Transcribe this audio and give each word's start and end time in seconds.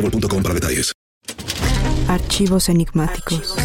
boostmobile.com 0.00 0.42
para 0.42 0.54
detalles. 0.54 0.92
Archivos 2.08 2.68
enigmáticos. 2.68 3.56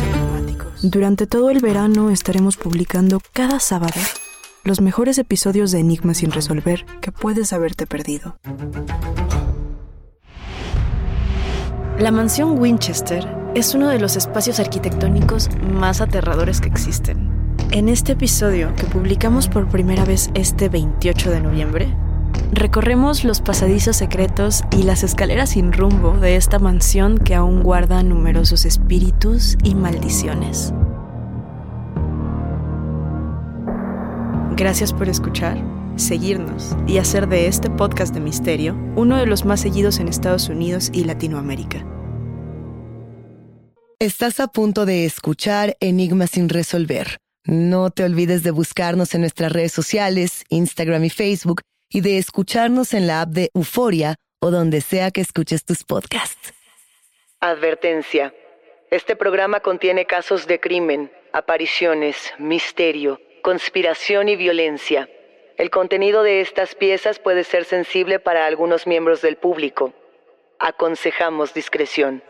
Durante 0.81 1.28
todo 1.28 1.50
el 1.50 1.59
verano 1.59 2.09
estaremos 2.09 2.58
publicando 2.58 3.22
cada 3.31 3.59
sábado 3.59 4.00
los 4.66 4.81
mejores 4.81 5.17
episodios 5.17 5.72
de 5.72 5.80
Enigmas 5.80 6.17
sin 6.17 6.31
resolver 6.31 6.86
que 7.02 7.12
puedes 7.12 7.53
haberte 7.53 7.86
perdido. 7.86 8.38
La 12.00 12.12
mansión 12.12 12.59
Winchester 12.59 13.25
es 13.56 13.75
uno 13.75 13.88
de 13.90 14.00
los 14.00 14.16
espacios 14.16 14.59
arquitectónicos 14.59 15.50
más 15.73 16.02
aterradores 16.02 16.59
que 16.59 16.70
existen. 16.70 17.31
En 17.72 17.88
este 17.88 18.14
episodio, 18.14 18.73
que 18.75 18.86
publicamos 18.86 19.47
por 19.47 19.70
primera 19.70 20.03
vez 20.03 20.30
este 20.34 20.70
28 20.70 21.31
de 21.31 21.40
noviembre, 21.40 21.95
recorremos 22.56 23.23
los 23.23 23.42
pasadizos 23.42 23.96
secretos 23.96 24.64
y 24.72 24.84
las 24.84 25.04
escaleras 25.04 25.52
sin 25.52 25.72
rumbo 25.72 26.18
de 26.18 26.36
esta 26.36 26.59
mansión 26.59 27.18
que 27.18 27.36
aún 27.36 27.64
guarda 27.64 28.04
numerosos 28.04 28.66
espíritus 28.66 29.58
y 29.64 29.76
maldiciones. 29.76 30.74
Gracias 34.56 34.94
por 34.94 35.09
escuchar, 35.09 35.58
seguirnos 35.96 36.76
y 36.86 36.98
hacer 36.98 37.28
de 37.28 37.48
este 37.48 37.70
podcast 37.70 38.14
de 38.14 38.20
misterio 38.20 38.78
uno 38.96 39.18
de 39.18 39.26
los 39.26 39.46
más 39.46 39.62
seguidos 39.62 40.00
en 40.00 40.08
Estados 40.08 40.50
Unidos 40.50 40.90
y 40.94 41.06
Latinoamérica. 41.06 41.86
Estás 44.00 44.40
a 44.40 44.48
punto 44.48 44.86
de 44.86 45.06
escuchar 45.06 45.78
Enigmas 45.80 46.31
sin 46.31 46.50
resolver. 46.50 47.20
No 47.46 47.90
te 47.90 48.04
olvides 48.04 48.44
de 48.44 48.52
buscarnos 48.52 49.16
en 49.16 49.22
nuestras 49.22 49.52
redes 49.52 49.72
sociales, 49.72 50.44
Instagram 50.50 51.04
y 51.06 51.09
Facebook, 51.09 51.62
y 51.94 52.02
de 52.02 52.18
escucharnos 52.18 52.94
en 52.94 53.08
la 53.08 53.22
app 53.22 53.30
de 53.30 53.50
Euforia 53.54 54.16
o 54.40 54.52
donde 54.52 54.82
sea 54.82 55.12
que 55.12 55.22
escuches 55.22 55.64
tus 55.64 55.84
podcasts. 55.84 56.54
Advertencia. 57.40 58.34
Este 58.90 59.16
programa 59.16 59.62
contiene 59.62 60.06
casos 60.06 60.48
de 60.48 60.60
crimen, 60.60 61.12
apariciones, 61.32 62.34
misterio, 62.40 63.22
conspiración 63.42 64.28
y 64.28 64.36
violencia. 64.36 65.09
El 65.58 65.70
contenido 65.70 66.24
de 66.24 66.42
estas 66.42 66.76
piezas 66.76 67.20
puede 67.20 67.44
ser 67.44 67.66
sensible 67.66 68.20
para 68.20 68.48
algunos 68.48 68.88
miembros 68.88 69.22
del 69.22 69.38
público. 69.38 69.94
Aconsejamos 70.59 71.53
discreción. 71.53 72.24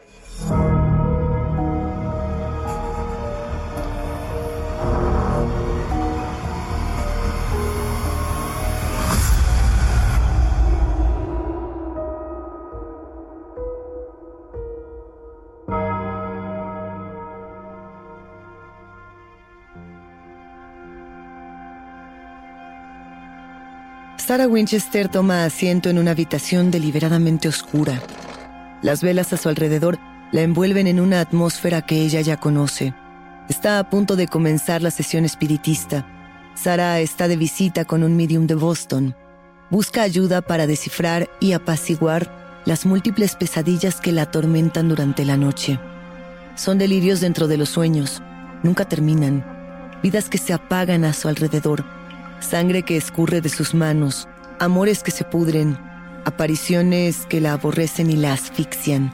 Sarah 24.34 24.48
Winchester 24.48 25.10
toma 25.10 25.46
asiento 25.46 25.92
en 25.92 26.00
una 26.00 26.10
habitación 26.10 26.72
deliberadamente 26.72 27.48
oscura. 27.48 28.02
Las 28.82 29.04
velas 29.04 29.32
a 29.32 29.38
su 29.38 29.48
alrededor 29.48 30.00
la 30.32 30.42
envuelven 30.42 30.88
en 30.88 31.00
una 31.00 31.20
atmósfera 31.20 31.84
que 31.84 32.02
ella 32.02 32.20
ya 32.20 32.38
conoce. 32.38 32.96
Está 33.48 33.78
a 33.78 33.92
punto 33.92 34.16
de 34.16 34.28
comenzar 34.28 34.82
la 34.82 34.90
sesión 34.90 35.24
espiritista. 35.24 36.08
Sarah 36.56 37.00
está 37.00 37.28
de 37.28 37.36
visita 37.36 37.86
con 37.86 38.02
un 38.04 38.18
medium 38.18 38.48
de 38.48 38.56
Boston. 38.56 39.16
Busca 39.70 40.02
ayuda 40.02 40.42
para 40.42 40.66
descifrar 40.66 41.30
y 41.40 41.52
apaciguar 41.52 42.64
las 42.66 42.88
múltiples 42.88 43.36
pesadillas 43.36 44.02
que 44.02 44.12
la 44.12 44.24
atormentan 44.24 44.90
durante 44.90 45.26
la 45.26 45.38
noche. 45.38 45.80
Son 46.56 46.80
delirios 46.80 47.22
dentro 47.22 47.48
de 47.48 47.58
los 47.58 47.70
sueños. 47.70 48.24
Nunca 48.64 48.86
terminan. 48.86 49.46
Vidas 50.02 50.28
que 50.28 50.40
se 50.40 50.54
apagan 50.54 51.06
a 51.06 51.14
su 51.14 51.28
alrededor 51.28 51.86
sangre 52.44 52.84
que 52.84 52.98
escurre 52.98 53.42
de 53.42 53.50
sus 53.50 53.74
manos, 53.74 54.28
amores 54.60 55.02
que 55.02 55.12
se 55.12 55.24
pudren, 55.24 55.78
apariciones 56.26 57.26
que 57.28 57.42
la 57.42 57.54
aborrecen 57.54 58.10
y 58.10 58.16
la 58.16 58.34
asfixian. 58.34 59.12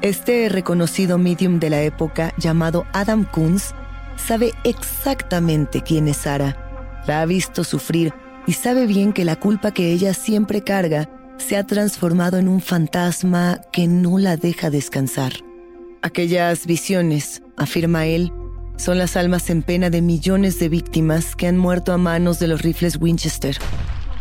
Este 0.00 0.48
reconocido 0.48 1.18
medium 1.18 1.58
de 1.58 1.70
la 1.70 1.82
época, 1.82 2.32
llamado 2.38 2.86
Adam 2.92 3.24
Kunz, 3.24 3.72
sabe 4.16 4.52
exactamente 4.64 5.82
quién 5.82 6.08
es 6.08 6.18
Sara. 6.18 7.02
La 7.06 7.22
ha 7.22 7.26
visto 7.26 7.64
sufrir 7.64 8.14
y 8.46 8.52
sabe 8.52 8.86
bien 8.86 9.12
que 9.12 9.24
la 9.24 9.36
culpa 9.36 9.72
que 9.72 9.92
ella 9.92 10.14
siempre 10.14 10.62
carga 10.62 11.10
se 11.38 11.56
ha 11.56 11.66
transformado 11.66 12.38
en 12.38 12.48
un 12.48 12.60
fantasma 12.60 13.60
que 13.72 13.86
no 13.86 14.18
la 14.18 14.36
deja 14.36 14.70
descansar. 14.70 15.32
Aquellas 16.02 16.66
visiones, 16.66 17.42
afirma 17.56 18.06
él, 18.06 18.32
son 18.78 18.96
las 18.96 19.16
almas 19.16 19.50
en 19.50 19.62
pena 19.62 19.90
de 19.90 20.00
millones 20.00 20.58
de 20.58 20.68
víctimas 20.68 21.36
que 21.36 21.48
han 21.48 21.58
muerto 21.58 21.92
a 21.92 21.98
manos 21.98 22.38
de 22.38 22.46
los 22.46 22.62
rifles 22.62 22.96
Winchester. 22.96 23.58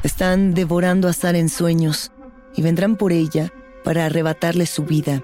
Están 0.04 0.54
devorando 0.54 1.08
a 1.08 1.14
Sara 1.14 1.38
en 1.38 1.48
sueños 1.48 2.12
y 2.56 2.64
vendrán 2.64 2.98
por 2.98 3.12
ella 3.14 3.54
para 3.84 4.06
arrebatarle 4.06 4.66
su 4.66 4.84
vida, 4.84 5.24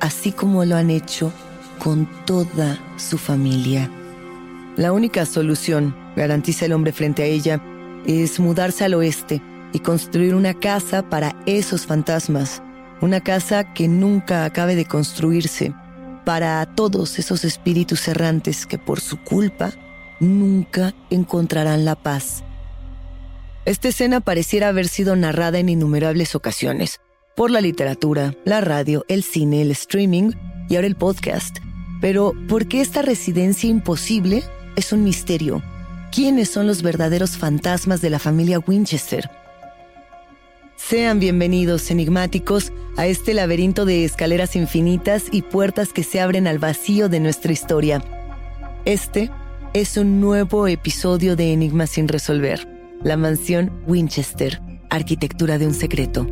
así 0.00 0.32
como 0.32 0.64
lo 0.64 0.76
han 0.76 0.90
hecho 0.90 1.32
con 1.78 2.08
toda 2.26 2.78
su 2.96 3.18
familia. 3.18 3.90
La 4.76 4.92
única 4.92 5.24
solución, 5.26 5.96
garantiza 6.16 6.66
el 6.66 6.72
hombre 6.72 6.92
frente 6.92 7.22
a 7.22 7.26
ella, 7.26 7.62
es 8.04 8.40
mudarse 8.40 8.84
al 8.84 8.94
oeste 8.94 9.40
y 9.72 9.78
construir 9.78 10.34
una 10.34 10.54
casa 10.54 11.08
para 11.08 11.36
esos 11.46 11.86
fantasmas, 11.86 12.62
una 13.00 13.20
casa 13.20 13.72
que 13.74 13.86
nunca 13.86 14.44
acabe 14.44 14.74
de 14.74 14.86
construirse 14.86 15.72
para 16.26 16.66
todos 16.66 17.20
esos 17.20 17.44
espíritus 17.44 18.08
errantes 18.08 18.66
que 18.66 18.78
por 18.78 19.00
su 19.00 19.16
culpa 19.22 19.72
nunca 20.18 20.92
encontrarán 21.08 21.84
la 21.84 21.94
paz. 21.94 22.42
Esta 23.64 23.86
escena 23.86 24.20
pareciera 24.20 24.66
haber 24.66 24.88
sido 24.88 25.14
narrada 25.14 25.60
en 25.60 25.68
innumerables 25.68 26.34
ocasiones, 26.34 27.00
por 27.36 27.52
la 27.52 27.60
literatura, 27.60 28.34
la 28.44 28.60
radio, 28.60 29.04
el 29.06 29.22
cine, 29.22 29.62
el 29.62 29.70
streaming 29.70 30.32
y 30.68 30.74
ahora 30.74 30.88
el 30.88 30.96
podcast. 30.96 31.58
Pero, 32.00 32.32
¿por 32.48 32.66
qué 32.66 32.80
esta 32.80 33.02
residencia 33.02 33.70
imposible 33.70 34.42
es 34.74 34.92
un 34.92 35.04
misterio? 35.04 35.62
¿Quiénes 36.10 36.50
son 36.50 36.66
los 36.66 36.82
verdaderos 36.82 37.36
fantasmas 37.36 38.00
de 38.00 38.10
la 38.10 38.18
familia 38.18 38.58
Winchester? 38.58 39.30
Sean 40.88 41.18
bienvenidos, 41.18 41.90
enigmáticos, 41.90 42.72
a 42.96 43.08
este 43.08 43.34
laberinto 43.34 43.84
de 43.86 44.04
escaleras 44.04 44.54
infinitas 44.54 45.24
y 45.32 45.42
puertas 45.42 45.92
que 45.92 46.04
se 46.04 46.20
abren 46.20 46.46
al 46.46 46.60
vacío 46.60 47.08
de 47.08 47.18
nuestra 47.18 47.50
historia. 47.50 48.04
Este 48.84 49.32
es 49.74 49.96
un 49.96 50.20
nuevo 50.20 50.68
episodio 50.68 51.34
de 51.34 51.52
Enigmas 51.52 51.90
sin 51.90 52.06
resolver, 52.06 52.68
la 53.02 53.16
mansión 53.16 53.82
Winchester, 53.88 54.62
arquitectura 54.88 55.58
de 55.58 55.66
un 55.66 55.74
secreto. 55.74 56.24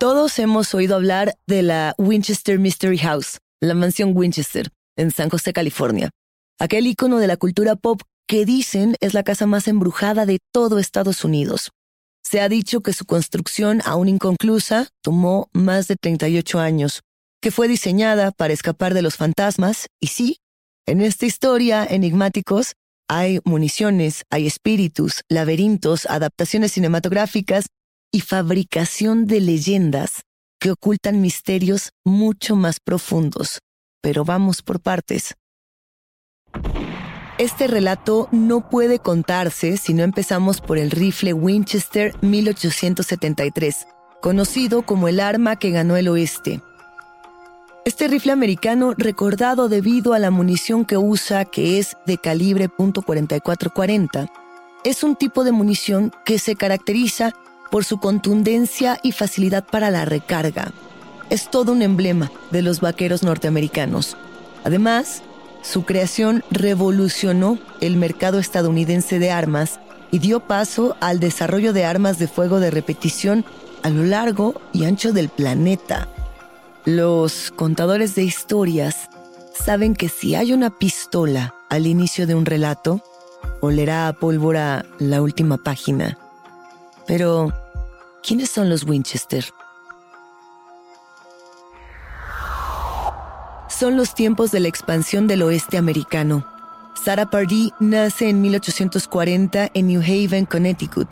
Todos 0.00 0.36
hemos 0.40 0.74
oído 0.74 0.96
hablar 0.96 1.36
de 1.46 1.62
la 1.62 1.94
Winchester 1.96 2.58
Mystery 2.58 2.98
House, 2.98 3.38
la 3.60 3.74
mansión 3.74 4.16
Winchester, 4.16 4.72
en 4.96 5.12
San 5.12 5.30
José, 5.30 5.52
California. 5.52 6.10
Aquel 6.58 6.88
icono 6.88 7.18
de 7.18 7.26
la 7.28 7.36
cultura 7.36 7.76
pop 7.76 8.00
que 8.26 8.44
dicen 8.44 8.96
es 9.00 9.14
la 9.14 9.22
casa 9.22 9.46
más 9.46 9.68
embrujada 9.68 10.26
de 10.26 10.38
todo 10.52 10.78
Estados 10.78 11.24
Unidos. 11.24 11.70
Se 12.22 12.40
ha 12.40 12.48
dicho 12.48 12.80
que 12.80 12.92
su 12.92 13.04
construcción, 13.04 13.80
aún 13.84 14.08
inconclusa, 14.08 14.88
tomó 15.02 15.48
más 15.52 15.86
de 15.86 15.96
38 15.96 16.58
años, 16.58 17.02
que 17.40 17.52
fue 17.52 17.68
diseñada 17.68 18.32
para 18.32 18.52
escapar 18.52 18.94
de 18.94 19.02
los 19.02 19.16
fantasmas, 19.16 19.86
y 20.00 20.08
sí, 20.08 20.38
en 20.86 21.00
esta 21.00 21.26
historia, 21.26 21.84
enigmáticos, 21.84 22.74
hay 23.08 23.38
municiones, 23.44 24.24
hay 24.30 24.48
espíritus, 24.48 25.22
laberintos, 25.28 26.06
adaptaciones 26.06 26.72
cinematográficas 26.72 27.66
y 28.12 28.20
fabricación 28.20 29.26
de 29.26 29.40
leyendas 29.40 30.22
que 30.58 30.72
ocultan 30.72 31.20
misterios 31.20 31.90
mucho 32.04 32.56
más 32.56 32.80
profundos. 32.80 33.60
Pero 34.00 34.24
vamos 34.24 34.62
por 34.62 34.80
partes. 34.80 35.34
Este 37.38 37.66
relato 37.66 38.28
no 38.32 38.66
puede 38.70 38.98
contarse 38.98 39.76
si 39.76 39.92
no 39.92 40.02
empezamos 40.02 40.62
por 40.62 40.78
el 40.78 40.90
rifle 40.90 41.34
Winchester 41.34 42.14
1873, 42.22 43.86
conocido 44.22 44.80
como 44.80 45.06
el 45.06 45.20
arma 45.20 45.56
que 45.56 45.70
ganó 45.70 45.98
el 45.98 46.08
oeste. 46.08 46.62
Este 47.84 48.08
rifle 48.08 48.32
americano, 48.32 48.94
recordado 48.96 49.68
debido 49.68 50.14
a 50.14 50.18
la 50.18 50.30
munición 50.30 50.86
que 50.86 50.96
usa, 50.96 51.44
que 51.44 51.78
es 51.78 51.98
de 52.06 52.16
calibre 52.16 52.70
.4440, 52.70 54.30
es 54.84 55.04
un 55.04 55.14
tipo 55.14 55.44
de 55.44 55.52
munición 55.52 56.12
que 56.24 56.38
se 56.38 56.56
caracteriza 56.56 57.32
por 57.70 57.84
su 57.84 58.00
contundencia 58.00 58.98
y 59.02 59.12
facilidad 59.12 59.66
para 59.66 59.90
la 59.90 60.06
recarga. 60.06 60.72
Es 61.28 61.50
todo 61.50 61.72
un 61.72 61.82
emblema 61.82 62.32
de 62.50 62.62
los 62.62 62.80
vaqueros 62.80 63.22
norteamericanos. 63.22 64.16
Además, 64.64 65.22
su 65.66 65.84
creación 65.84 66.44
revolucionó 66.50 67.58
el 67.80 67.96
mercado 67.96 68.38
estadounidense 68.38 69.18
de 69.18 69.32
armas 69.32 69.80
y 70.12 70.20
dio 70.20 70.40
paso 70.40 70.96
al 71.00 71.18
desarrollo 71.18 71.72
de 71.72 71.84
armas 71.84 72.18
de 72.18 72.28
fuego 72.28 72.60
de 72.60 72.70
repetición 72.70 73.44
a 73.82 73.90
lo 73.90 74.04
largo 74.04 74.60
y 74.72 74.84
ancho 74.84 75.12
del 75.12 75.28
planeta. 75.28 76.08
Los 76.84 77.50
contadores 77.50 78.14
de 78.14 78.22
historias 78.22 79.08
saben 79.52 79.94
que 79.94 80.08
si 80.08 80.36
hay 80.36 80.52
una 80.52 80.70
pistola 80.70 81.54
al 81.68 81.88
inicio 81.88 82.28
de 82.28 82.36
un 82.36 82.46
relato, 82.46 83.02
olerá 83.60 84.06
a 84.06 84.12
pólvora 84.12 84.86
la 84.98 85.20
última 85.20 85.58
página. 85.58 86.16
Pero, 87.08 87.52
¿quiénes 88.22 88.50
son 88.50 88.68
los 88.68 88.84
Winchester? 88.84 89.44
Son 93.78 93.98
los 93.98 94.14
tiempos 94.14 94.52
de 94.52 94.60
la 94.60 94.68
expansión 94.68 95.26
del 95.26 95.42
oeste 95.42 95.76
americano. 95.76 96.46
Sarah 96.94 97.28
Pardee 97.28 97.72
nace 97.78 98.30
en 98.30 98.40
1840 98.40 99.70
en 99.74 99.86
New 99.88 100.00
Haven, 100.00 100.46
Connecticut. 100.46 101.08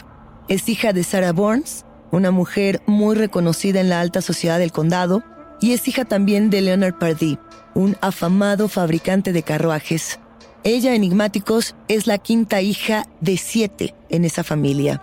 Es 0.48 0.66
hija 0.70 0.94
de 0.94 1.04
Sarah 1.04 1.32
Burns, 1.32 1.84
una 2.10 2.30
mujer 2.30 2.80
muy 2.86 3.16
reconocida 3.16 3.80
en 3.80 3.90
la 3.90 4.00
alta 4.00 4.22
sociedad 4.22 4.58
del 4.58 4.72
condado, 4.72 5.22
y 5.60 5.74
es 5.74 5.86
hija 5.88 6.06
también 6.06 6.48
de 6.48 6.62
Leonard 6.62 6.94
Pardee, 6.94 7.38
un 7.74 7.98
afamado 8.00 8.68
fabricante 8.68 9.34
de 9.34 9.42
carruajes. 9.42 10.18
Ella, 10.62 10.94
enigmáticos, 10.94 11.74
es 11.88 12.06
la 12.06 12.16
quinta 12.16 12.62
hija 12.62 13.06
de 13.20 13.36
siete 13.36 13.94
en 14.08 14.24
esa 14.24 14.42
familia. 14.42 15.02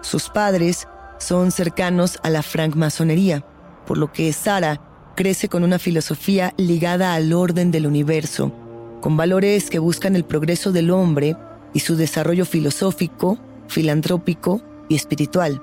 Sus 0.00 0.30
padres 0.30 0.88
son 1.18 1.52
cercanos 1.52 2.18
a 2.22 2.30
la 2.30 2.42
francmasonería, 2.42 3.44
por 3.86 3.98
lo 3.98 4.10
que 4.10 4.32
Sarah 4.32 4.80
crece 5.14 5.48
con 5.48 5.64
una 5.64 5.78
filosofía 5.78 6.54
ligada 6.56 7.14
al 7.14 7.32
orden 7.32 7.70
del 7.70 7.86
universo, 7.86 8.52
con 9.00 9.16
valores 9.16 9.70
que 9.70 9.78
buscan 9.78 10.16
el 10.16 10.24
progreso 10.24 10.72
del 10.72 10.90
hombre 10.90 11.36
y 11.74 11.80
su 11.80 11.96
desarrollo 11.96 12.44
filosófico, 12.44 13.38
filantrópico 13.68 14.62
y 14.88 14.96
espiritual. 14.96 15.60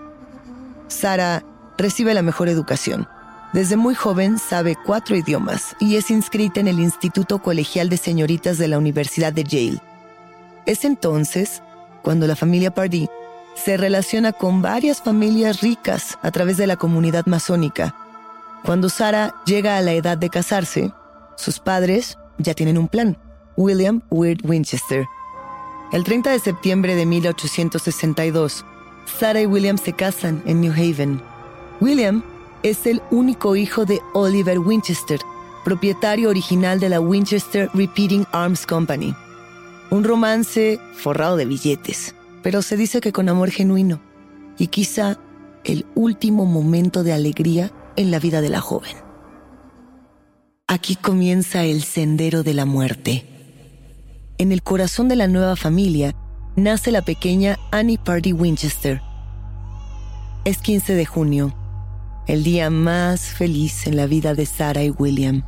Sara 0.87 1.43
recibe 1.77 2.13
la 2.13 2.21
mejor 2.21 2.49
educación. 2.49 3.07
Desde 3.53 3.77
muy 3.77 3.95
joven 3.95 4.37
sabe 4.37 4.75
cuatro 4.85 5.15
idiomas 5.15 5.75
y 5.79 5.95
es 5.95 6.11
inscrita 6.11 6.59
en 6.59 6.67
el 6.67 6.79
Instituto 6.79 7.39
Colegial 7.39 7.89
de 7.89 7.97
Señoritas 7.97 8.57
de 8.57 8.67
la 8.67 8.77
Universidad 8.77 9.33
de 9.33 9.43
Yale. 9.43 9.81
Es 10.65 10.85
entonces 10.85 11.63
cuando 12.03 12.27
la 12.27 12.35
familia 12.35 12.73
Pardee 12.73 13.09
se 13.55 13.77
relaciona 13.77 14.31
con 14.31 14.61
varias 14.61 15.01
familias 15.01 15.61
ricas 15.61 16.17
a 16.21 16.31
través 16.31 16.57
de 16.57 16.67
la 16.67 16.75
comunidad 16.75 17.25
masónica 17.25 17.95
cuando 18.63 18.89
Sara 18.89 19.35
llega 19.45 19.77
a 19.77 19.81
la 19.81 19.93
edad 19.93 20.17
de 20.17 20.29
casarse, 20.29 20.91
sus 21.35 21.59
padres 21.59 22.17
ya 22.37 22.53
tienen 22.53 22.77
un 22.77 22.87
plan. 22.87 23.17
William 23.57 24.01
Weird 24.09 24.39
Winchester. 24.43 25.05
El 25.91 26.03
30 26.03 26.31
de 26.31 26.39
septiembre 26.39 26.95
de 26.95 27.05
1862, 27.05 28.65
Sara 29.19 29.41
y 29.41 29.45
William 29.45 29.77
se 29.77 29.93
casan 29.93 30.41
en 30.45 30.61
New 30.61 30.71
Haven. 30.71 31.21
William 31.81 32.23
es 32.63 32.85
el 32.85 33.01
único 33.11 33.55
hijo 33.55 33.85
de 33.85 33.99
Oliver 34.13 34.59
Winchester, 34.59 35.19
propietario 35.65 36.29
original 36.29 36.79
de 36.79 36.89
la 36.89 37.01
Winchester 37.01 37.69
Repeating 37.73 38.25
Arms 38.31 38.65
Company. 38.65 39.15
Un 39.89 40.03
romance 40.03 40.79
forrado 40.93 41.35
de 41.35 41.45
billetes, 41.45 42.15
pero 42.43 42.61
se 42.61 42.77
dice 42.77 43.01
que 43.01 43.11
con 43.11 43.27
amor 43.27 43.49
genuino 43.49 43.99
y 44.57 44.67
quizá 44.67 45.17
el 45.63 45.85
último 45.95 46.45
momento 46.45 47.03
de 47.03 47.13
alegría 47.13 47.71
en 47.99 48.11
la 48.11 48.19
vida 48.19 48.39
de 48.39 48.47
la 48.47 48.61
joven. 48.61 48.95
Aquí 50.67 50.95
comienza 50.95 51.65
el 51.65 51.83
sendero 51.83 52.43
de 52.43 52.53
la 52.53 52.65
muerte. 52.65 53.25
En 54.37 54.53
el 54.53 54.63
corazón 54.63 55.09
de 55.09 55.17
la 55.17 55.27
nueva 55.27 55.57
familia 55.57 56.15
nace 56.55 56.93
la 56.93 57.01
pequeña 57.01 57.59
Annie 57.71 57.97
Party 57.97 58.31
Winchester. 58.31 59.01
Es 60.45 60.59
15 60.59 60.95
de 60.95 61.05
junio, 61.05 61.53
el 62.25 62.43
día 62.45 62.69
más 62.69 63.19
feliz 63.19 63.85
en 63.85 63.97
la 63.97 64.05
vida 64.05 64.33
de 64.33 64.45
Sarah 64.45 64.85
y 64.85 64.91
William. 64.91 65.43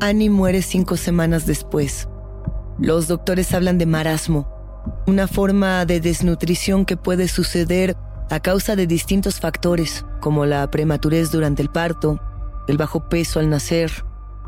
Annie 0.00 0.30
muere 0.30 0.62
cinco 0.62 0.96
semanas 0.96 1.44
después. 1.44 2.08
Los 2.78 3.06
doctores 3.06 3.52
hablan 3.52 3.76
de 3.76 3.84
marasmo, 3.84 4.48
una 5.06 5.28
forma 5.28 5.84
de 5.84 6.00
desnutrición 6.00 6.86
que 6.86 6.96
puede 6.96 7.28
suceder 7.28 7.98
a 8.30 8.40
causa 8.40 8.76
de 8.76 8.86
distintos 8.86 9.40
factores, 9.40 10.04
como 10.20 10.46
la 10.46 10.68
prematurez 10.70 11.30
durante 11.30 11.62
el 11.62 11.68
parto, 11.68 12.20
el 12.66 12.76
bajo 12.76 13.08
peso 13.08 13.38
al 13.38 13.48
nacer, 13.48 14.04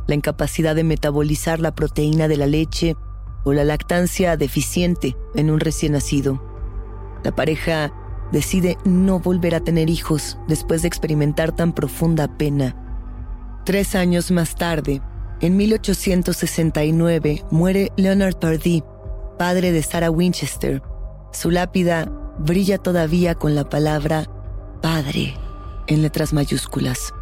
la 0.07 0.15
incapacidad 0.15 0.75
de 0.75 0.85
metabolizar 0.85 1.61
la 1.61 1.75
proteína 1.75 2.29
de 2.29 2.37
la 2.37 2.47
leche 2.47 2.97
o 3.45 3.53
la 3.53 3.65
lactancia 3.65 4.37
deficiente 4.37 5.17
en 5.35 5.51
un 5.51 5.61
recién 5.61 5.93
nacido. 5.93 6.43
La 7.23 7.35
pareja 7.35 7.93
decide 8.33 8.79
no 8.85 9.20
volver 9.20 9.55
a 9.55 9.61
tener 9.61 9.91
hijos 9.91 10.39
después 10.49 10.82
de 10.82 10.89
experimentar 10.89 11.55
tan 11.55 11.73
profunda 11.73 12.37
pena. 12.37 12.75
Tres 13.65 13.94
años 13.94 14.31
más 14.31 14.55
tarde, 14.55 15.03
en 15.41 15.56
1869, 15.56 17.44
muere 17.51 17.93
Leonard 17.97 18.39
Pardee, 18.39 18.82
padre 19.39 19.70
de 19.73 19.82
Sarah 19.82 20.11
Winchester. 20.11 20.82
Su 21.32 21.51
lápida 21.51 22.11
brilla 22.39 22.79
todavía 22.79 23.35
con 23.35 23.55
la 23.55 23.69
palabra 23.69 24.27
Padre 24.81 25.35
en 25.89 26.03
letras 26.03 26.33
mayúsculas. 26.33 27.13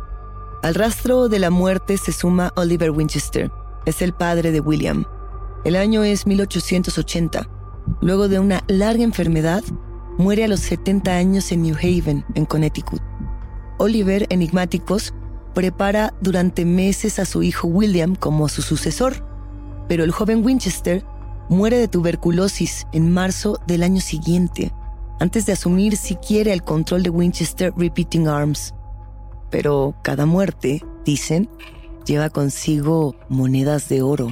Al 0.63 0.75
rastro 0.75 1.29
de 1.29 1.39
la 1.39 1.51
muerte 1.51 1.97
se 1.97 2.13
suma 2.13 2.53
Oliver 2.57 2.91
Winchester, 2.91 3.51
es 3.87 4.03
el 4.03 4.13
padre 4.13 4.53
de 4.53 4.61
William. 4.61 5.05
El 5.65 5.77
año 5.77 6.05
es 6.05 6.27
1880. 6.27 7.49
Luego 8.01 8.29
de 8.29 8.41
una 8.41 8.63
larga 8.67 9.05
enfermedad, 9.05 9.63
muere 10.19 10.45
a 10.45 10.49
los 10.49 10.61
70 10.61 11.13
años 11.13 11.53
en 11.53 11.63
New 11.63 11.77
Haven, 11.77 12.25
en 12.35 12.45
Connecticut. 12.47 13.01
Oliver, 13.79 14.27
enigmáticos, 14.29 15.15
prepara 15.55 16.13
durante 16.21 16.65
meses 16.65 17.19
a 17.19 17.25
su 17.25 17.43
hijo 17.43 17.69
William 17.69 18.17
como 18.17 18.49
su 18.49 18.63
sucesor, 18.63 19.25
pero 19.89 20.05
el 20.05 20.11
joven 20.11 20.45
Winchester 20.45 21.05
muere 21.49 21.79
de 21.79 21.89
tuberculosis 21.89 22.87
en 22.93 23.13
marzo 23.13 23.61
del 23.67 23.83
año 23.85 24.01
siguiente 24.01 24.73
antes 25.19 25.47
de 25.47 25.53
asumir 25.53 25.97
siquiera 25.97 26.53
el 26.53 26.63
control 26.63 27.03
de 27.03 27.11
Winchester 27.11 27.73
Repeating 27.77 28.29
Arms. 28.29 28.75
Pero 29.51 29.95
cada 30.03 30.27
muerte, 30.27 30.85
dicen, 31.05 31.49
lleva 32.05 32.31
consigo 32.31 33.17
monedas 33.29 33.89
de 33.89 34.03
oro. 34.03 34.31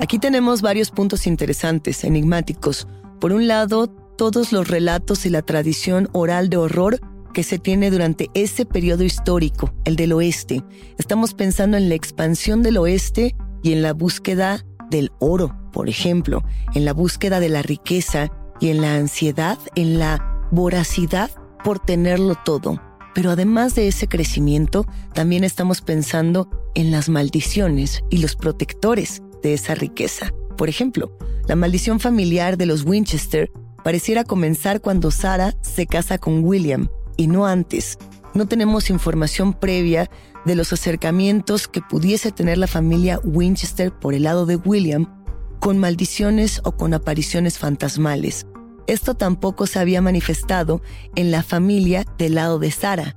Aquí 0.00 0.18
tenemos 0.18 0.62
varios 0.62 0.90
puntos 0.90 1.26
interesantes, 1.26 2.04
enigmáticos. 2.04 2.86
Por 3.20 3.32
un 3.32 3.48
lado, 3.48 3.88
todos 3.88 4.52
los 4.52 4.68
relatos 4.68 5.26
y 5.26 5.30
la 5.30 5.42
tradición 5.42 6.08
oral 6.12 6.48
de 6.50 6.56
horror 6.56 7.00
que 7.34 7.42
se 7.42 7.58
tiene 7.58 7.90
durante 7.90 8.30
ese 8.34 8.64
periodo 8.64 9.04
histórico, 9.04 9.72
el 9.84 9.96
del 9.96 10.12
oeste. 10.12 10.62
Estamos 10.98 11.34
pensando 11.34 11.76
en 11.76 11.88
la 11.88 11.94
expansión 11.94 12.62
del 12.62 12.78
oeste 12.78 13.36
y 13.62 13.72
en 13.72 13.82
la 13.82 13.92
búsqueda 13.92 14.64
del 14.90 15.12
oro, 15.18 15.56
por 15.78 15.88
ejemplo, 15.88 16.42
en 16.74 16.84
la 16.84 16.92
búsqueda 16.92 17.38
de 17.38 17.48
la 17.48 17.62
riqueza 17.62 18.32
y 18.58 18.70
en 18.70 18.80
la 18.80 18.96
ansiedad, 18.96 19.58
en 19.76 20.00
la 20.00 20.48
voracidad 20.50 21.30
por 21.62 21.78
tenerlo 21.78 22.34
todo. 22.44 22.82
Pero 23.14 23.30
además 23.30 23.76
de 23.76 23.86
ese 23.86 24.08
crecimiento, 24.08 24.84
también 25.14 25.44
estamos 25.44 25.80
pensando 25.80 26.50
en 26.74 26.90
las 26.90 27.08
maldiciones 27.08 28.02
y 28.10 28.18
los 28.18 28.34
protectores 28.34 29.22
de 29.40 29.54
esa 29.54 29.76
riqueza. 29.76 30.32
Por 30.56 30.68
ejemplo, 30.68 31.16
la 31.46 31.54
maldición 31.54 32.00
familiar 32.00 32.56
de 32.56 32.66
los 32.66 32.82
Winchester 32.84 33.48
pareciera 33.84 34.24
comenzar 34.24 34.80
cuando 34.80 35.12
Sarah 35.12 35.54
se 35.60 35.86
casa 35.86 36.18
con 36.18 36.42
William 36.42 36.88
y 37.16 37.28
no 37.28 37.46
antes. 37.46 37.98
No 38.34 38.48
tenemos 38.48 38.90
información 38.90 39.54
previa 39.54 40.10
de 40.44 40.56
los 40.56 40.72
acercamientos 40.72 41.68
que 41.68 41.82
pudiese 41.82 42.32
tener 42.32 42.58
la 42.58 42.66
familia 42.66 43.20
Winchester 43.22 43.92
por 43.92 44.14
el 44.14 44.24
lado 44.24 44.44
de 44.44 44.56
William 44.56 45.17
con 45.58 45.78
maldiciones 45.78 46.60
o 46.64 46.72
con 46.72 46.94
apariciones 46.94 47.58
fantasmales. 47.58 48.46
Esto 48.86 49.14
tampoco 49.14 49.66
se 49.66 49.78
había 49.78 50.00
manifestado 50.00 50.80
en 51.14 51.30
la 51.30 51.42
familia 51.42 52.04
del 52.16 52.36
lado 52.36 52.58
de 52.58 52.70
Sara. 52.70 53.16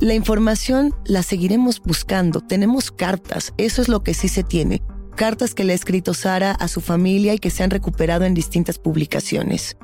La 0.00 0.14
información 0.14 0.92
la 1.04 1.22
seguiremos 1.22 1.80
buscando. 1.80 2.40
Tenemos 2.40 2.90
cartas, 2.90 3.54
eso 3.56 3.80
es 3.80 3.88
lo 3.88 4.02
que 4.02 4.14
sí 4.14 4.28
se 4.28 4.42
tiene. 4.42 4.82
Cartas 5.14 5.54
que 5.54 5.62
le 5.62 5.72
ha 5.72 5.76
escrito 5.76 6.14
Sara 6.14 6.50
a 6.50 6.66
su 6.66 6.80
familia 6.80 7.34
y 7.34 7.38
que 7.38 7.50
se 7.50 7.62
han 7.62 7.70
recuperado 7.70 8.24
en 8.24 8.34
distintas 8.34 8.78
publicaciones. 8.78 9.76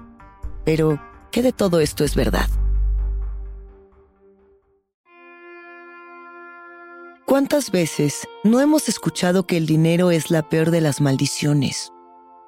Pero, 0.64 1.00
¿qué 1.30 1.42
de 1.42 1.52
todo 1.52 1.78
esto 1.78 2.04
es 2.04 2.16
verdad? 2.16 2.48
¿Cuántas 7.30 7.70
veces 7.70 8.26
no 8.42 8.60
hemos 8.60 8.88
escuchado 8.88 9.46
que 9.46 9.56
el 9.56 9.64
dinero 9.64 10.10
es 10.10 10.32
la 10.32 10.42
peor 10.42 10.72
de 10.72 10.80
las 10.80 11.00
maldiciones? 11.00 11.92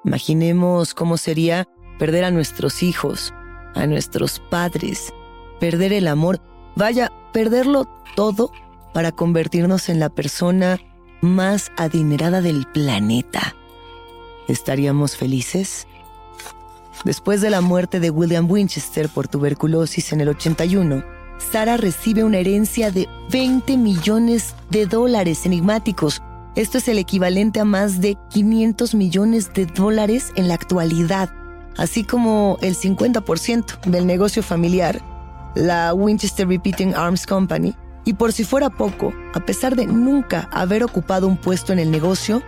Imaginemos 0.03 0.93
cómo 0.93 1.15
sería 1.15 1.69
perder 1.97 2.25
a 2.25 2.31
nuestros 2.31 2.83
hijos, 2.83 3.33
a 3.75 3.87
nuestros 3.87 4.41
padres, 4.41 5.13
perder 5.61 5.93
el 5.93 6.05
amor, 6.05 6.41
vaya, 6.75 7.13
perderlo 7.31 7.87
todo 8.17 8.51
para 8.93 9.13
convertirnos 9.13 9.87
en 9.87 10.01
la 10.01 10.09
persona 10.09 10.81
más 11.21 11.71
adinerada 11.77 12.41
del 12.41 12.65
planeta. 12.65 13.55
¿Estaríamos 14.49 15.15
felices? 15.15 15.87
Después 17.05 17.39
de 17.39 17.51
la 17.51 17.61
muerte 17.61 18.01
de 18.01 18.09
William 18.09 18.51
Winchester 18.51 19.07
por 19.07 19.29
tuberculosis 19.29 20.11
en 20.11 20.19
el 20.19 20.27
81, 20.27 21.05
Sara 21.37 21.77
recibe 21.77 22.23
una 22.23 22.37
herencia 22.37 22.91
de 22.91 23.07
20 23.31 23.77
millones 23.77 24.55
de 24.69 24.85
dólares 24.85 25.45
enigmáticos. 25.45 26.21
Esto 26.55 26.77
es 26.77 26.87
el 26.87 26.97
equivalente 26.97 27.59
a 27.59 27.65
más 27.65 27.99
de 28.01 28.17
500 28.29 28.95
millones 28.95 29.53
de 29.53 29.65
dólares 29.65 30.31
en 30.35 30.47
la 30.47 30.53
actualidad, 30.53 31.29
así 31.77 32.03
como 32.03 32.57
el 32.61 32.75
50% 32.75 33.81
del 33.85 34.05
negocio 34.05 34.43
familiar, 34.43 35.01
la 35.55 35.93
Winchester 35.93 36.47
Repeating 36.47 36.93
Arms 36.95 37.25
Company. 37.25 37.75
Y 38.05 38.13
por 38.13 38.33
si 38.33 38.43
fuera 38.43 38.69
poco, 38.69 39.13
a 39.33 39.39
pesar 39.39 39.75
de 39.75 39.87
nunca 39.87 40.49
haber 40.51 40.83
ocupado 40.83 41.27
un 41.27 41.37
puesto 41.37 41.71
en 41.71 41.79
el 41.79 41.89
negocio, 41.89 42.43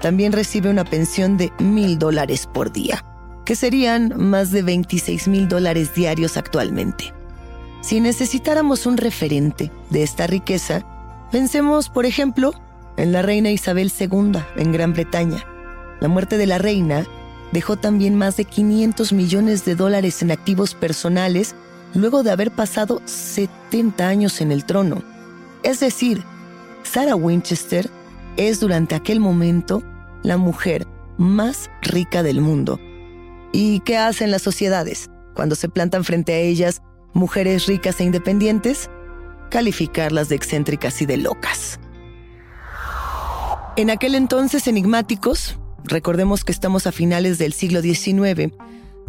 también 0.00 0.32
recibe 0.32 0.70
una 0.70 0.84
pensión 0.84 1.36
de 1.36 1.52
mil 1.58 1.98
dólares 1.98 2.48
por 2.52 2.72
día, 2.72 3.04
que 3.44 3.56
serían 3.56 4.14
más 4.16 4.50
de 4.50 4.62
26 4.62 5.28
mil 5.28 5.48
dólares 5.48 5.94
diarios 5.94 6.36
actualmente. 6.36 7.12
Si 7.80 8.00
necesitáramos 8.00 8.86
un 8.86 8.96
referente 8.96 9.72
de 9.88 10.02
esta 10.02 10.26
riqueza, 10.26 10.84
pensemos, 11.32 11.88
por 11.88 12.04
ejemplo, 12.04 12.52
en 12.96 13.12
la 13.12 13.22
reina 13.22 13.50
Isabel 13.50 13.90
II 13.98 14.32
en 14.56 14.72
Gran 14.72 14.92
Bretaña. 14.92 15.44
La 16.00 16.08
muerte 16.08 16.36
de 16.36 16.46
la 16.46 16.58
reina 16.58 17.06
dejó 17.52 17.76
también 17.76 18.16
más 18.16 18.36
de 18.36 18.44
500 18.44 19.12
millones 19.12 19.64
de 19.64 19.74
dólares 19.74 20.22
en 20.22 20.30
activos 20.30 20.74
personales 20.74 21.54
luego 21.94 22.22
de 22.22 22.30
haber 22.30 22.50
pasado 22.50 23.00
70 23.06 24.06
años 24.06 24.40
en 24.40 24.52
el 24.52 24.64
trono. 24.64 25.02
Es 25.62 25.80
decir, 25.80 26.22
Sarah 26.82 27.16
Winchester 27.16 27.90
es 28.36 28.60
durante 28.60 28.94
aquel 28.94 29.20
momento 29.20 29.82
la 30.22 30.36
mujer 30.36 30.86
más 31.16 31.70
rica 31.82 32.22
del 32.22 32.40
mundo. 32.40 32.78
¿Y 33.52 33.80
qué 33.80 33.96
hacen 33.96 34.30
las 34.30 34.42
sociedades 34.42 35.10
cuando 35.34 35.54
se 35.54 35.68
plantan 35.68 36.04
frente 36.04 36.34
a 36.34 36.38
ellas 36.38 36.82
mujeres 37.12 37.66
ricas 37.66 38.00
e 38.00 38.04
independientes, 38.04 38.90
calificarlas 39.50 40.28
de 40.28 40.36
excéntricas 40.36 41.02
y 41.02 41.06
de 41.06 41.16
locas. 41.16 41.80
En 43.76 43.90
aquel 43.90 44.14
entonces 44.14 44.66
enigmáticos, 44.66 45.58
recordemos 45.84 46.44
que 46.44 46.52
estamos 46.52 46.86
a 46.86 46.92
finales 46.92 47.38
del 47.38 47.52
siglo 47.52 47.80
XIX, 47.82 48.52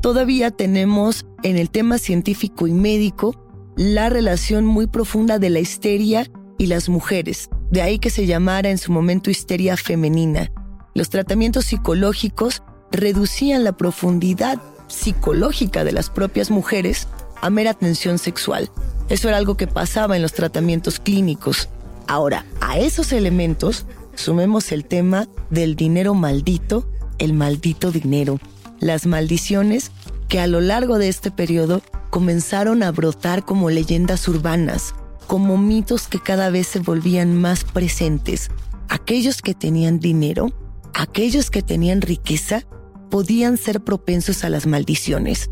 todavía 0.02 0.52
tenemos 0.52 1.26
en 1.44 1.58
el 1.58 1.70
tema 1.70 1.98
científico 1.98 2.68
y 2.68 2.74
médico 2.74 3.36
la 3.76 4.10
relación 4.10 4.66
muy 4.66 4.88
profunda 4.88 5.40
de 5.40 5.50
la 5.50 5.60
histeria 5.60 6.28
y 6.58 6.68
las 6.68 6.90
mujeres, 6.90 7.50
de 7.72 7.82
ahí 7.82 8.00
que 8.00 8.10
se 8.10 8.26
llamara 8.28 8.70
en 8.70 8.78
su 8.78 8.92
momento 8.92 9.30
histeria 9.32 9.78
femenina. 9.78 10.52
Los 10.94 11.10
tratamientos 11.10 11.66
psicológicos 11.66 12.62
reducían 12.92 13.64
la 13.64 13.72
profundidad 13.72 14.62
psicológica 14.88 15.84
de 15.84 15.94
las 15.94 16.10
propias 16.10 16.52
mujeres 16.52 17.08
a 17.42 17.50
mera 17.50 17.72
atención 17.72 18.18
sexual. 18.18 18.70
Eso 19.10 19.28
era 19.28 19.38
algo 19.38 19.58
que 19.58 19.68
pasaba 19.68 20.16
en 20.16 20.22
los 20.22 20.34
tratamientos 20.34 21.00
clínicos. 21.00 21.70
Ahora, 22.08 22.46
a 22.62 22.78
esos 22.78 23.12
elementos 23.12 23.86
sumemos 24.16 24.72
el 24.72 24.86
tema 24.86 25.28
del 25.50 25.76
dinero 25.76 26.14
maldito, 26.14 26.88
el 27.18 27.34
maldito 27.34 27.92
dinero, 27.92 28.40
las 28.80 29.06
maldiciones 29.06 29.92
que 30.28 30.40
a 30.40 30.48
lo 30.48 30.62
largo 30.62 30.98
de 30.98 31.10
este 31.10 31.30
periodo 31.30 31.82
comenzaron 32.10 32.84
a 32.84 32.92
brotar 32.92 33.44
como 33.44 33.70
leyendas 33.70 34.28
urbanas, 34.28 34.96
como 35.28 35.58
mitos 35.58 36.08
que 36.08 36.20
cada 36.20 36.50
vez 36.50 36.68
se 36.68 36.80
volvían 36.80 37.36
más 37.36 37.64
presentes. 37.64 38.50
Aquellos 38.90 39.42
que 39.42 39.54
tenían 39.54 40.00
dinero, 40.00 40.52
aquellos 40.94 41.50
que 41.50 41.62
tenían 41.62 42.02
riqueza, 42.02 42.64
podían 43.10 43.58
ser 43.58 43.82
propensos 43.82 44.44
a 44.44 44.50
las 44.50 44.68
maldiciones. 44.68 45.50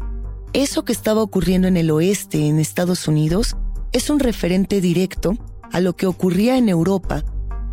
Eso 0.53 0.83
que 0.83 0.93
estaba 0.93 1.21
ocurriendo 1.21 1.67
en 1.67 1.77
el 1.77 1.91
oeste, 1.91 2.47
en 2.47 2.59
Estados 2.59 3.07
Unidos, 3.07 3.55
es 3.91 4.09
un 4.09 4.19
referente 4.19 4.81
directo 4.81 5.37
a 5.71 5.79
lo 5.79 5.95
que 5.95 6.07
ocurría 6.07 6.57
en 6.57 6.69
Europa 6.69 7.23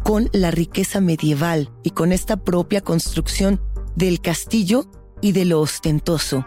con 0.03 0.29
la 0.33 0.51
riqueza 0.51 1.01
medieval 1.01 1.71
y 1.83 1.91
con 1.91 2.13
esta 2.13 2.37
propia 2.37 2.83
construcción 2.83 3.61
del 3.97 4.21
castillo 4.21 4.87
y 5.23 5.33
de 5.33 5.47
lo 5.47 5.61
ostentoso. 5.61 6.47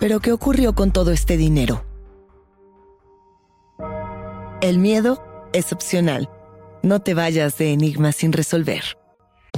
Pero 0.00 0.20
¿qué 0.20 0.32
ocurrió 0.32 0.74
con 0.74 0.92
todo 0.92 1.12
este 1.12 1.36
dinero? 1.36 1.84
El 4.60 4.78
miedo 4.78 5.22
es 5.52 5.72
opcional. 5.72 6.28
No 6.82 7.00
te 7.00 7.14
vayas 7.14 7.56
de 7.58 7.72
enigma 7.72 8.12
sin 8.12 8.32
resolver. 8.32 8.99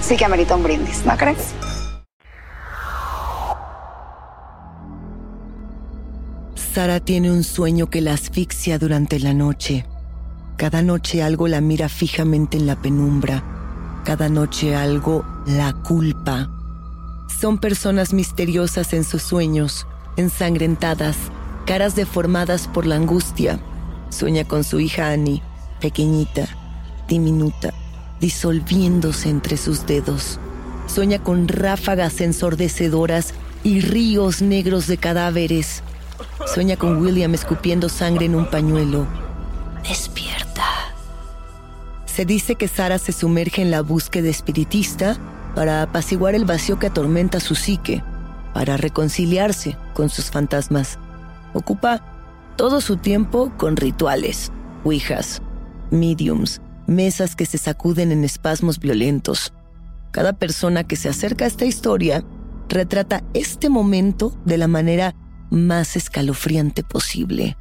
sí 0.00 0.16
que 0.16 0.24
amerita 0.24 0.56
un 0.56 0.62
brindis, 0.62 1.04
¿no 1.04 1.16
crees? 1.16 1.54
Sara 6.54 7.00
tiene 7.00 7.30
un 7.30 7.42
sueño 7.42 7.88
que 7.88 8.02
la 8.02 8.12
asfixia 8.12 8.78
durante 8.78 9.18
la 9.18 9.32
noche. 9.32 9.86
Cada 10.56 10.82
noche 10.82 11.22
algo 11.22 11.48
la 11.48 11.60
mira 11.60 11.88
fijamente 11.88 12.58
en 12.58 12.66
la 12.66 12.76
penumbra. 12.76 13.42
Cada 14.04 14.28
noche 14.28 14.76
algo 14.76 15.24
la 15.46 15.72
culpa. 15.72 16.50
Son 17.40 17.58
personas 17.58 18.12
misteriosas 18.12 18.92
en 18.92 19.04
sus 19.04 19.22
sueños, 19.22 19.86
ensangrentadas, 20.16 21.16
caras 21.64 21.96
deformadas 21.96 22.68
por 22.68 22.86
la 22.86 22.96
angustia. 22.96 23.58
Sueña 24.10 24.44
con 24.44 24.62
su 24.62 24.78
hija 24.78 25.10
Annie, 25.10 25.42
pequeñita, 25.80 26.46
diminuta 27.08 27.72
disolviéndose 28.20 29.28
entre 29.28 29.56
sus 29.56 29.86
dedos. 29.86 30.38
Sueña 30.86 31.18
con 31.18 31.48
ráfagas 31.48 32.20
ensordecedoras 32.20 33.34
y 33.62 33.80
ríos 33.80 34.42
negros 34.42 34.86
de 34.86 34.96
cadáveres. 34.96 35.82
Sueña 36.46 36.76
con 36.76 36.98
William 36.98 37.34
escupiendo 37.34 37.88
sangre 37.88 38.26
en 38.26 38.34
un 38.34 38.46
pañuelo. 38.46 39.06
Despierta. 39.82 40.64
Se 42.06 42.24
dice 42.24 42.54
que 42.54 42.68
Sara 42.68 42.98
se 42.98 43.12
sumerge 43.12 43.62
en 43.62 43.70
la 43.70 43.82
búsqueda 43.82 44.28
espiritista 44.28 45.16
para 45.54 45.82
apaciguar 45.82 46.34
el 46.34 46.44
vacío 46.44 46.78
que 46.78 46.86
atormenta 46.86 47.40
su 47.40 47.54
psique, 47.54 48.02
para 48.54 48.76
reconciliarse 48.76 49.76
con 49.94 50.08
sus 50.08 50.30
fantasmas. 50.30 50.98
Ocupa 51.52 52.02
todo 52.56 52.80
su 52.80 52.96
tiempo 52.96 53.52
con 53.56 53.76
rituales, 53.76 54.52
ouijas, 54.84 55.42
mediums, 55.90 56.60
mesas 56.86 57.36
que 57.36 57.46
se 57.46 57.58
sacuden 57.58 58.12
en 58.12 58.24
espasmos 58.24 58.78
violentos. 58.78 59.52
Cada 60.10 60.32
persona 60.32 60.84
que 60.84 60.96
se 60.96 61.08
acerca 61.08 61.44
a 61.44 61.48
esta 61.48 61.64
historia 61.64 62.24
retrata 62.68 63.22
este 63.34 63.68
momento 63.68 64.34
de 64.44 64.58
la 64.58 64.68
manera 64.68 65.14
más 65.50 65.96
escalofriante 65.96 66.82
posible. 66.82 67.56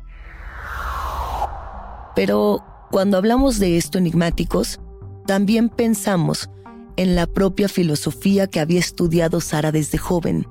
Pero 2.15 2.63
cuando 2.91 3.17
hablamos 3.17 3.59
de 3.59 3.77
esto 3.77 3.97
enigmáticos, 3.97 4.79
también 5.25 5.69
pensamos 5.69 6.49
en 6.97 7.15
la 7.15 7.27
propia 7.27 7.67
filosofía 7.67 8.47
que 8.47 8.59
había 8.59 8.79
estudiado 8.79 9.41
Sara 9.41 9.71
desde 9.71 9.97
joven. 9.97 10.47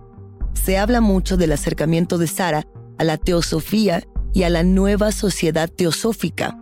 Se 0.52 0.78
habla 0.78 1.00
mucho 1.00 1.36
del 1.36 1.52
acercamiento 1.52 2.18
de 2.18 2.26
Sara 2.26 2.66
a 2.98 3.04
la 3.04 3.16
teosofía 3.16 4.04
y 4.34 4.42
a 4.42 4.50
la 4.50 4.62
nueva 4.62 5.10
sociedad 5.12 5.70
teosófica. 5.70 6.58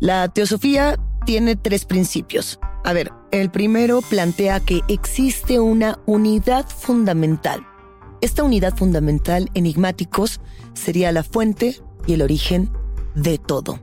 La 0.00 0.28
teosofía 0.28 0.96
tiene 1.28 1.56
tres 1.56 1.84
principios. 1.84 2.58
A 2.84 2.94
ver, 2.94 3.12
el 3.32 3.50
primero 3.50 4.00
plantea 4.00 4.60
que 4.60 4.80
existe 4.88 5.60
una 5.60 5.98
unidad 6.06 6.66
fundamental. 6.66 7.66
Esta 8.22 8.42
unidad 8.42 8.74
fundamental, 8.74 9.50
enigmáticos, 9.52 10.40
sería 10.72 11.12
la 11.12 11.22
fuente 11.22 11.76
y 12.06 12.14
el 12.14 12.22
origen 12.22 12.70
de 13.14 13.36
todo. 13.36 13.78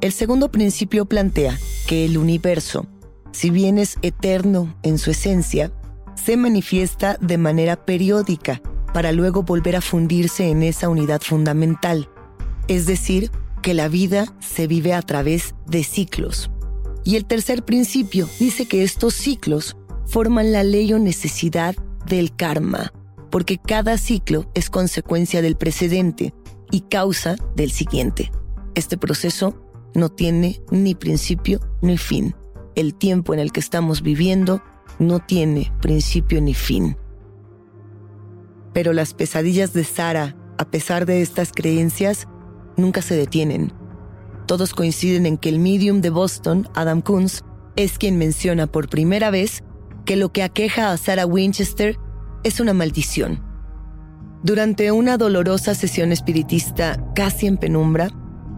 El 0.00 0.12
segundo 0.12 0.50
principio 0.50 1.04
plantea 1.04 1.58
que 1.86 2.06
el 2.06 2.16
universo, 2.16 2.86
si 3.30 3.50
bien 3.50 3.76
es 3.76 3.98
eterno 4.00 4.74
en 4.82 4.96
su 4.96 5.10
esencia, 5.10 5.70
se 6.14 6.38
manifiesta 6.38 7.18
de 7.20 7.36
manera 7.36 7.84
periódica 7.84 8.62
para 8.94 9.12
luego 9.12 9.42
volver 9.42 9.76
a 9.76 9.82
fundirse 9.82 10.48
en 10.48 10.62
esa 10.62 10.88
unidad 10.88 11.20
fundamental. 11.20 12.08
Es 12.68 12.86
decir, 12.86 13.30
que 13.64 13.72
la 13.72 13.88
vida 13.88 14.26
se 14.40 14.66
vive 14.66 14.92
a 14.92 15.00
través 15.00 15.54
de 15.66 15.84
ciclos. 15.84 16.50
Y 17.02 17.16
el 17.16 17.24
tercer 17.24 17.64
principio 17.64 18.28
dice 18.38 18.66
que 18.66 18.82
estos 18.82 19.14
ciclos 19.14 19.74
forman 20.04 20.52
la 20.52 20.62
ley 20.62 20.92
o 20.92 20.98
necesidad 20.98 21.74
del 22.06 22.36
karma, 22.36 22.92
porque 23.30 23.56
cada 23.56 23.96
ciclo 23.96 24.50
es 24.52 24.68
consecuencia 24.68 25.40
del 25.40 25.56
precedente 25.56 26.34
y 26.70 26.82
causa 26.82 27.36
del 27.56 27.70
siguiente. 27.70 28.30
Este 28.74 28.98
proceso 28.98 29.58
no 29.94 30.10
tiene 30.10 30.60
ni 30.70 30.94
principio 30.94 31.58
ni 31.80 31.96
fin. 31.96 32.34
El 32.74 32.94
tiempo 32.94 33.32
en 33.32 33.40
el 33.40 33.50
que 33.50 33.60
estamos 33.60 34.02
viviendo 34.02 34.62
no 34.98 35.20
tiene 35.20 35.72
principio 35.80 36.42
ni 36.42 36.52
fin. 36.52 36.98
Pero 38.74 38.92
las 38.92 39.14
pesadillas 39.14 39.72
de 39.72 39.84
Sara, 39.84 40.36
a 40.58 40.66
pesar 40.66 41.06
de 41.06 41.22
estas 41.22 41.50
creencias, 41.50 42.28
nunca 42.76 43.02
se 43.02 43.16
detienen. 43.16 43.72
Todos 44.46 44.74
coinciden 44.74 45.26
en 45.26 45.38
que 45.38 45.48
el 45.48 45.58
medium 45.58 46.00
de 46.00 46.10
Boston, 46.10 46.68
Adam 46.74 47.00
Kunz, 47.00 47.42
es 47.76 47.98
quien 47.98 48.18
menciona 48.18 48.66
por 48.66 48.88
primera 48.88 49.30
vez 49.30 49.62
que 50.04 50.16
lo 50.16 50.32
que 50.32 50.42
aqueja 50.42 50.92
a 50.92 50.96
Sarah 50.96 51.26
Winchester 51.26 51.96
es 52.42 52.60
una 52.60 52.74
maldición. 52.74 53.42
Durante 54.42 54.92
una 54.92 55.16
dolorosa 55.16 55.74
sesión 55.74 56.12
espiritista 56.12 57.02
casi 57.14 57.46
en 57.46 57.56
penumbra, 57.56 58.10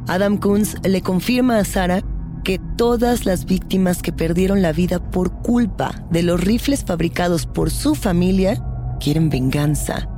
Adam 0.08 0.38
Kunz 0.38 0.74
le 0.82 1.00
confirma 1.02 1.58
a 1.58 1.64
Sarah 1.64 2.02
que 2.42 2.60
todas 2.76 3.26
las 3.26 3.44
víctimas 3.44 4.02
que 4.02 4.12
perdieron 4.12 4.62
la 4.62 4.72
vida 4.72 4.98
por 5.10 5.42
culpa 5.42 6.06
de 6.10 6.22
los 6.22 6.40
rifles 6.40 6.84
fabricados 6.84 7.46
por 7.46 7.70
su 7.70 7.94
familia 7.94 8.62
quieren 9.00 9.30
venganza, 9.30 10.08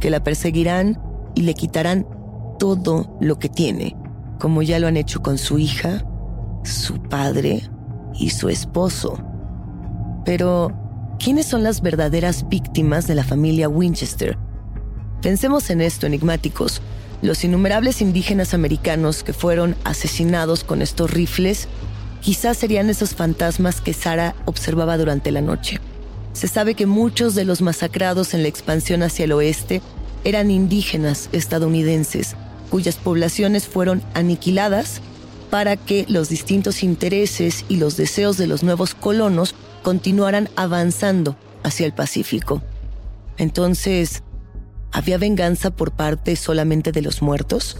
que 0.00 0.10
la 0.10 0.22
perseguirán 0.22 1.00
y 1.34 1.42
le 1.42 1.54
quitarán 1.54 2.06
todo 2.62 3.18
lo 3.20 3.40
que 3.40 3.48
tiene, 3.48 3.96
como 4.38 4.62
ya 4.62 4.78
lo 4.78 4.86
han 4.86 4.96
hecho 4.96 5.20
con 5.20 5.36
su 5.36 5.58
hija, 5.58 6.06
su 6.62 7.02
padre 7.02 7.68
y 8.14 8.30
su 8.30 8.48
esposo. 8.48 9.18
Pero, 10.24 10.70
¿quiénes 11.18 11.46
son 11.46 11.64
las 11.64 11.80
verdaderas 11.80 12.48
víctimas 12.48 13.08
de 13.08 13.16
la 13.16 13.24
familia 13.24 13.68
Winchester? 13.68 14.38
Pensemos 15.22 15.70
en 15.70 15.80
esto, 15.80 16.06
enigmáticos. 16.06 16.82
Los 17.20 17.42
innumerables 17.42 18.00
indígenas 18.00 18.54
americanos 18.54 19.24
que 19.24 19.32
fueron 19.32 19.74
asesinados 19.82 20.62
con 20.62 20.82
estos 20.82 21.10
rifles 21.10 21.66
quizás 22.20 22.58
serían 22.58 22.90
esos 22.90 23.16
fantasmas 23.16 23.80
que 23.80 23.92
Sara 23.92 24.36
observaba 24.44 24.96
durante 24.98 25.32
la 25.32 25.40
noche. 25.40 25.80
Se 26.32 26.46
sabe 26.46 26.76
que 26.76 26.86
muchos 26.86 27.34
de 27.34 27.44
los 27.44 27.60
masacrados 27.60 28.34
en 28.34 28.42
la 28.42 28.48
expansión 28.48 29.02
hacia 29.02 29.24
el 29.24 29.32
oeste 29.32 29.82
eran 30.22 30.52
indígenas 30.52 31.28
estadounidenses, 31.32 32.36
cuyas 32.72 32.96
poblaciones 32.96 33.68
fueron 33.68 34.02
aniquiladas 34.14 35.02
para 35.50 35.76
que 35.76 36.06
los 36.08 36.30
distintos 36.30 36.82
intereses 36.82 37.66
y 37.68 37.76
los 37.76 37.98
deseos 37.98 38.38
de 38.38 38.46
los 38.46 38.62
nuevos 38.62 38.94
colonos 38.94 39.54
continuaran 39.82 40.48
avanzando 40.56 41.36
hacia 41.62 41.84
el 41.84 41.92
Pacífico. 41.92 42.62
Entonces, 43.36 44.22
¿había 44.90 45.18
venganza 45.18 45.70
por 45.70 45.92
parte 45.92 46.34
solamente 46.34 46.92
de 46.92 47.02
los 47.02 47.20
muertos? 47.20 47.76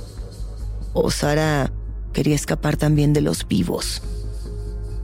¿O 0.92 1.10
Sara 1.10 1.72
quería 2.12 2.34
escapar 2.34 2.76
también 2.76 3.14
de 3.14 3.22
los 3.22 3.48
vivos? 3.48 4.02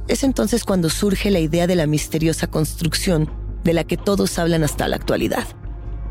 Es 0.07 0.23
entonces 0.23 0.65
cuando 0.65 0.91
surge 0.91 1.31
la 1.31 1.41
idea 1.41 1.67
de 1.67 1.77
la 1.77 1.87
misteriosa 1.87 2.47
construcción 2.47 3.31
de 3.65 3.73
la 3.73 3.85
que 3.85 3.97
todos 3.97 4.39
hablan 4.39 4.65
hasta 4.65 4.87
la 4.87 4.97
actualidad. 4.97 5.49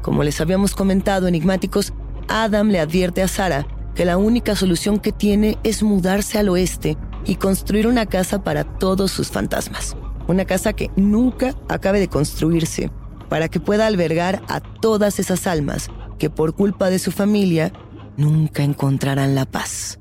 Como 0.02 0.24
les 0.24 0.42
habíamos 0.42 0.74
comentado, 0.74 1.28
enigmáticos, 1.28 1.94
Adam 2.28 2.70
le 2.70 2.80
advierte 2.80 3.22
a 3.22 3.28
Sara 3.28 3.66
que 3.96 4.06
la 4.06 4.18
única 4.18 4.56
solución 4.56 5.00
que 5.00 5.12
tiene 5.12 5.58
es 5.64 5.82
mudarse 5.82 6.38
al 6.38 6.50
oeste 6.50 6.98
y 7.26 7.36
construir 7.36 7.88
una 7.88 8.06
casa 8.06 8.44
para 8.44 8.64
todos 8.64 9.12
sus 9.12 9.30
fantasmas. 9.30 9.96
Una 10.28 10.46
casa 10.46 10.74
que 10.74 10.92
nunca 10.96 11.56
acabe 11.68 12.00
de 12.00 12.08
construirse, 12.08 12.92
para 13.30 13.50
que 13.50 13.60
pueda 13.60 13.88
albergar 13.88 14.42
a 14.48 14.60
todas 14.60 15.20
esas 15.20 15.48
almas 15.48 15.90
que 16.20 16.30
por 16.30 16.54
culpa 16.54 16.90
de 16.90 17.00
su 17.00 17.12
familia 17.12 17.72
nunca 18.18 18.64
encontrarán 18.64 19.36
la 19.36 19.46
paz. 19.46 20.00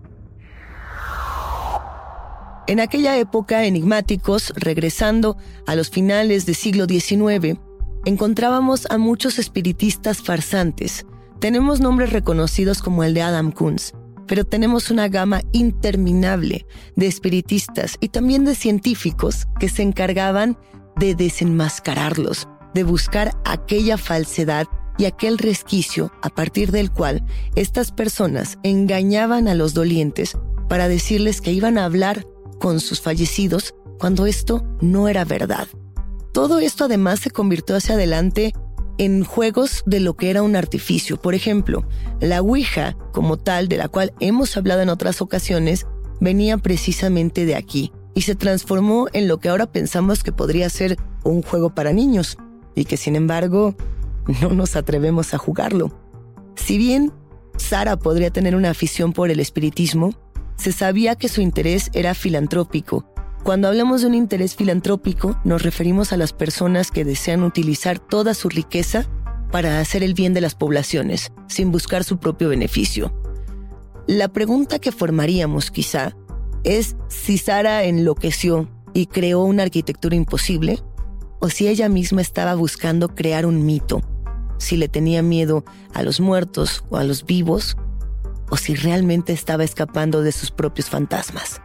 En 2.66 2.80
aquella 2.80 3.16
época, 3.16 3.64
enigmáticos, 3.64 4.52
regresando 4.56 5.36
a 5.66 5.76
los 5.76 5.88
finales 5.88 6.46
del 6.46 6.56
siglo 6.56 6.86
XIX, 6.86 7.58
encontrábamos 8.04 8.86
a 8.90 8.98
muchos 8.98 9.38
espiritistas 9.38 10.20
farsantes. 10.20 11.06
Tenemos 11.40 11.80
nombres 11.80 12.12
reconocidos 12.12 12.80
como 12.80 13.04
el 13.04 13.12
de 13.12 13.22
Adam 13.22 13.52
Kunz, 13.52 13.92
pero 14.26 14.44
tenemos 14.44 14.90
una 14.90 15.08
gama 15.08 15.42
interminable 15.52 16.66
de 16.96 17.06
espiritistas 17.06 17.96
y 18.00 18.08
también 18.08 18.44
de 18.44 18.54
científicos 18.54 19.46
que 19.60 19.68
se 19.68 19.82
encargaban 19.82 20.58
de 20.96 21.14
desenmascararlos, 21.14 22.48
de 22.74 22.84
buscar 22.84 23.36
aquella 23.44 23.98
falsedad 23.98 24.66
y 24.98 25.04
aquel 25.04 25.36
resquicio 25.36 26.10
a 26.22 26.30
partir 26.30 26.72
del 26.72 26.90
cual 26.90 27.22
estas 27.54 27.92
personas 27.92 28.58
engañaban 28.62 29.46
a 29.46 29.54
los 29.54 29.74
dolientes 29.74 30.36
para 30.68 30.88
decirles 30.88 31.42
que 31.42 31.52
iban 31.52 31.76
a 31.76 31.84
hablar 31.84 32.26
con 32.58 32.80
sus 32.80 33.00
fallecidos 33.02 33.74
cuando 33.98 34.26
esto 34.26 34.64
no 34.80 35.08
era 35.08 35.24
verdad. 35.24 35.68
Todo 36.32 36.58
esto 36.58 36.84
además 36.84 37.20
se 37.20 37.30
convirtió 37.30 37.76
hacia 37.76 37.94
adelante 37.94 38.52
en 38.98 39.24
juegos 39.24 39.82
de 39.86 40.00
lo 40.00 40.14
que 40.14 40.30
era 40.30 40.42
un 40.42 40.56
artificio. 40.56 41.16
Por 41.16 41.34
ejemplo, 41.34 41.86
la 42.20 42.40
Ouija, 42.40 42.96
como 43.12 43.36
tal, 43.36 43.68
de 43.68 43.76
la 43.76 43.88
cual 43.88 44.12
hemos 44.20 44.56
hablado 44.56 44.82
en 44.82 44.88
otras 44.88 45.20
ocasiones, 45.20 45.86
venía 46.20 46.58
precisamente 46.58 47.44
de 47.44 47.56
aquí 47.56 47.92
y 48.14 48.22
se 48.22 48.34
transformó 48.34 49.08
en 49.12 49.28
lo 49.28 49.38
que 49.38 49.48
ahora 49.48 49.66
pensamos 49.66 50.22
que 50.22 50.32
podría 50.32 50.68
ser 50.70 50.96
un 51.24 51.42
juego 51.42 51.74
para 51.74 51.92
niños 51.92 52.38
y 52.74 52.84
que 52.84 52.96
sin 52.96 53.16
embargo 53.16 53.74
no 54.40 54.50
nos 54.50 54.76
atrevemos 54.76 55.34
a 55.34 55.38
jugarlo. 55.38 55.92
Si 56.54 56.78
bien 56.78 57.12
Sara 57.56 57.96
podría 57.98 58.30
tener 58.30 58.56
una 58.56 58.70
afición 58.70 59.12
por 59.12 59.30
el 59.30 59.40
espiritismo, 59.40 60.14
se 60.56 60.72
sabía 60.72 61.16
que 61.16 61.28
su 61.28 61.40
interés 61.40 61.90
era 61.92 62.14
filantrópico. 62.14 63.04
Cuando 63.46 63.68
hablamos 63.68 64.00
de 64.00 64.08
un 64.08 64.14
interés 64.14 64.56
filantrópico, 64.56 65.38
nos 65.44 65.62
referimos 65.62 66.12
a 66.12 66.16
las 66.16 66.32
personas 66.32 66.90
que 66.90 67.04
desean 67.04 67.44
utilizar 67.44 68.00
toda 68.00 68.34
su 68.34 68.48
riqueza 68.48 69.06
para 69.52 69.78
hacer 69.78 70.02
el 70.02 70.14
bien 70.14 70.34
de 70.34 70.40
las 70.40 70.56
poblaciones, 70.56 71.30
sin 71.46 71.70
buscar 71.70 72.02
su 72.02 72.18
propio 72.18 72.48
beneficio. 72.48 73.14
La 74.08 74.26
pregunta 74.26 74.80
que 74.80 74.90
formaríamos 74.90 75.70
quizá 75.70 76.16
es 76.64 76.96
si 77.06 77.38
Sara 77.38 77.84
enloqueció 77.84 78.68
y 78.94 79.06
creó 79.06 79.44
una 79.44 79.62
arquitectura 79.62 80.16
imposible, 80.16 80.80
o 81.38 81.48
si 81.48 81.68
ella 81.68 81.88
misma 81.88 82.22
estaba 82.22 82.56
buscando 82.56 83.14
crear 83.14 83.46
un 83.46 83.64
mito, 83.64 84.02
si 84.58 84.76
le 84.76 84.88
tenía 84.88 85.22
miedo 85.22 85.64
a 85.94 86.02
los 86.02 86.18
muertos 86.18 86.82
o 86.90 86.96
a 86.96 87.04
los 87.04 87.24
vivos, 87.24 87.76
o 88.50 88.56
si 88.56 88.74
realmente 88.74 89.32
estaba 89.32 89.62
escapando 89.62 90.22
de 90.22 90.32
sus 90.32 90.50
propios 90.50 90.90
fantasmas. 90.90 91.60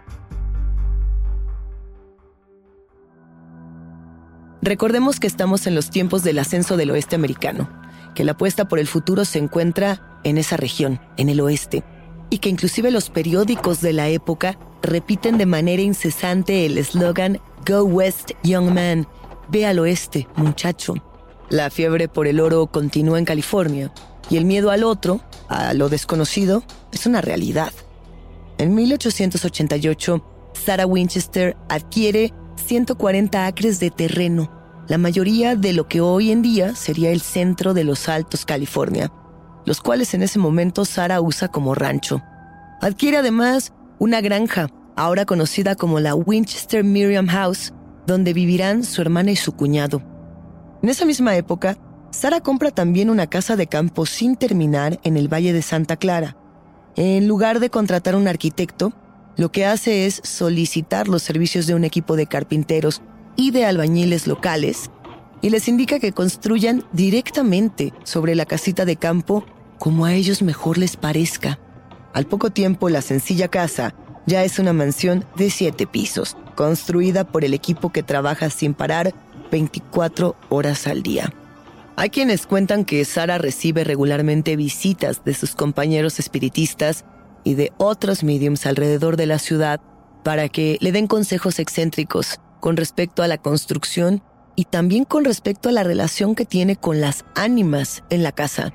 Recordemos 4.61 5.19
que 5.19 5.25
estamos 5.25 5.65
en 5.65 5.73
los 5.73 5.89
tiempos 5.89 6.23
del 6.23 6.37
ascenso 6.37 6.77
del 6.77 6.91
oeste 6.91 7.15
americano, 7.15 7.67
que 8.13 8.23
la 8.23 8.33
apuesta 8.33 8.67
por 8.67 8.77
el 8.77 8.87
futuro 8.87 9.25
se 9.25 9.39
encuentra 9.39 10.19
en 10.23 10.37
esa 10.37 10.55
región, 10.55 11.01
en 11.17 11.29
el 11.29 11.41
oeste, 11.41 11.83
y 12.29 12.37
que 12.37 12.49
inclusive 12.49 12.91
los 12.91 13.09
periódicos 13.09 13.81
de 13.81 13.93
la 13.93 14.09
época 14.09 14.59
repiten 14.83 15.39
de 15.39 15.47
manera 15.47 15.81
incesante 15.81 16.67
el 16.67 16.77
eslogan 16.77 17.39
Go 17.65 17.83
West, 17.83 18.31
Young 18.43 18.71
Man, 18.71 19.07
ve 19.49 19.65
al 19.65 19.79
oeste, 19.79 20.27
muchacho. 20.35 20.93
La 21.49 21.71
fiebre 21.71 22.07
por 22.07 22.27
el 22.27 22.39
oro 22.39 22.67
continúa 22.67 23.17
en 23.17 23.25
California 23.25 23.91
y 24.29 24.37
el 24.37 24.45
miedo 24.45 24.69
al 24.69 24.83
otro, 24.83 25.21
a 25.49 25.73
lo 25.73 25.89
desconocido, 25.89 26.63
es 26.93 27.07
una 27.07 27.21
realidad. 27.21 27.73
En 28.59 28.75
1888, 28.75 30.23
Sarah 30.53 30.85
Winchester 30.85 31.57
adquiere 31.67 32.31
140 32.61 33.45
acres 33.45 33.79
de 33.79 33.91
terreno, 33.91 34.51
la 34.87 34.97
mayoría 34.97 35.55
de 35.55 35.73
lo 35.73 35.87
que 35.87 36.01
hoy 36.01 36.31
en 36.31 36.41
día 36.41 36.75
sería 36.75 37.11
el 37.11 37.21
centro 37.21 37.73
de 37.73 37.83
los 37.83 38.09
Altos, 38.09 38.45
California, 38.45 39.11
los 39.65 39.81
cuales 39.81 40.13
en 40.13 40.23
ese 40.23 40.39
momento 40.39 40.85
Sarah 40.85 41.21
usa 41.21 41.49
como 41.49 41.75
rancho. 41.75 42.21
Adquiere 42.81 43.17
además 43.17 43.73
una 43.99 44.21
granja, 44.21 44.67
ahora 44.95 45.25
conocida 45.25 45.75
como 45.75 45.99
la 45.99 46.15
Winchester 46.15 46.83
Miriam 46.83 47.27
House, 47.27 47.73
donde 48.07 48.33
vivirán 48.33 48.83
su 48.83 49.01
hermana 49.01 49.31
y 49.31 49.35
su 49.35 49.53
cuñado. 49.53 50.01
En 50.81 50.89
esa 50.89 51.05
misma 51.05 51.35
época, 51.35 51.77
Sara 52.11 52.41
compra 52.41 52.71
también 52.71 53.09
una 53.09 53.27
casa 53.27 53.55
de 53.55 53.67
campo 53.67 54.05
sin 54.05 54.35
terminar 54.35 54.99
en 55.03 55.15
el 55.15 55.31
Valle 55.31 55.53
de 55.53 55.61
Santa 55.61 55.95
Clara. 55.95 56.35
En 56.95 57.27
lugar 57.27 57.59
de 57.59 57.69
contratar 57.69 58.15
un 58.15 58.27
arquitecto, 58.27 58.91
lo 59.41 59.51
que 59.51 59.65
hace 59.65 60.05
es 60.05 60.21
solicitar 60.23 61.07
los 61.07 61.23
servicios 61.23 61.65
de 61.65 61.73
un 61.73 61.83
equipo 61.83 62.15
de 62.15 62.27
carpinteros 62.27 63.01
y 63.35 63.49
de 63.49 63.65
albañiles 63.65 64.27
locales 64.27 64.91
y 65.41 65.49
les 65.49 65.67
indica 65.67 65.97
que 65.97 66.11
construyan 66.11 66.83
directamente 66.91 67.91
sobre 68.03 68.35
la 68.35 68.45
casita 68.45 68.85
de 68.85 68.97
campo 68.97 69.43
como 69.79 70.05
a 70.05 70.13
ellos 70.13 70.43
mejor 70.43 70.77
les 70.77 70.95
parezca. 70.95 71.57
Al 72.13 72.27
poco 72.27 72.51
tiempo, 72.51 72.87
la 72.89 73.01
sencilla 73.01 73.47
casa 73.47 73.95
ya 74.27 74.43
es 74.43 74.59
una 74.59 74.73
mansión 74.73 75.25
de 75.35 75.49
siete 75.49 75.87
pisos, 75.87 76.37
construida 76.53 77.23
por 77.23 77.43
el 77.43 77.55
equipo 77.55 77.91
que 77.91 78.03
trabaja 78.03 78.51
sin 78.51 78.75
parar 78.75 79.11
24 79.49 80.35
horas 80.49 80.85
al 80.85 81.01
día. 81.01 81.33
Hay 81.95 82.11
quienes 82.11 82.45
cuentan 82.45 82.85
que 82.85 83.03
Sara 83.05 83.39
recibe 83.39 83.85
regularmente 83.85 84.55
visitas 84.55 85.25
de 85.25 85.33
sus 85.33 85.55
compañeros 85.55 86.19
espiritistas 86.19 87.05
y 87.43 87.55
de 87.55 87.71
otros 87.77 88.23
mediums 88.23 88.65
alrededor 88.65 89.17
de 89.17 89.25
la 89.25 89.39
ciudad 89.39 89.81
para 90.23 90.49
que 90.49 90.77
le 90.81 90.91
den 90.91 91.07
consejos 91.07 91.59
excéntricos 91.59 92.39
con 92.59 92.77
respecto 92.77 93.23
a 93.23 93.27
la 93.27 93.37
construcción 93.37 94.23
y 94.55 94.65
también 94.65 95.05
con 95.05 95.25
respecto 95.25 95.69
a 95.69 95.71
la 95.71 95.83
relación 95.83 96.35
que 96.35 96.45
tiene 96.45 96.75
con 96.75 97.01
las 97.01 97.25
ánimas 97.35 98.03
en 98.09 98.23
la 98.23 98.31
casa. 98.31 98.73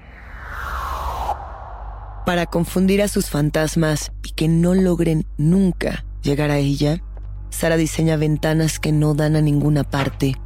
Para 2.25 2.47
confundir 2.47 3.03
a 3.03 3.09
sus 3.09 3.31
fantasmas 3.31 4.11
y 4.25 4.31
que 4.31 4.49
no 4.49 4.75
logren 4.75 5.27
nunca 5.37 6.05
llegar 6.23 6.51
a 6.51 6.59
ella, 6.59 7.03
Sara 7.51 7.77
diseña 7.77 8.17
ventanas 8.17 8.81
que 8.81 8.91
no 8.91 9.15
dan 9.15 9.37
a 9.37 9.41
ninguna 9.41 9.85
parte 9.85 10.37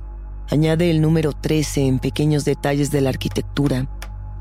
Añade 0.50 0.90
el 0.90 1.00
número 1.00 1.32
13 1.32 1.86
en 1.86 2.00
pequeños 2.00 2.44
detalles 2.44 2.90
de 2.90 3.00
la 3.00 3.10
arquitectura. 3.10 3.88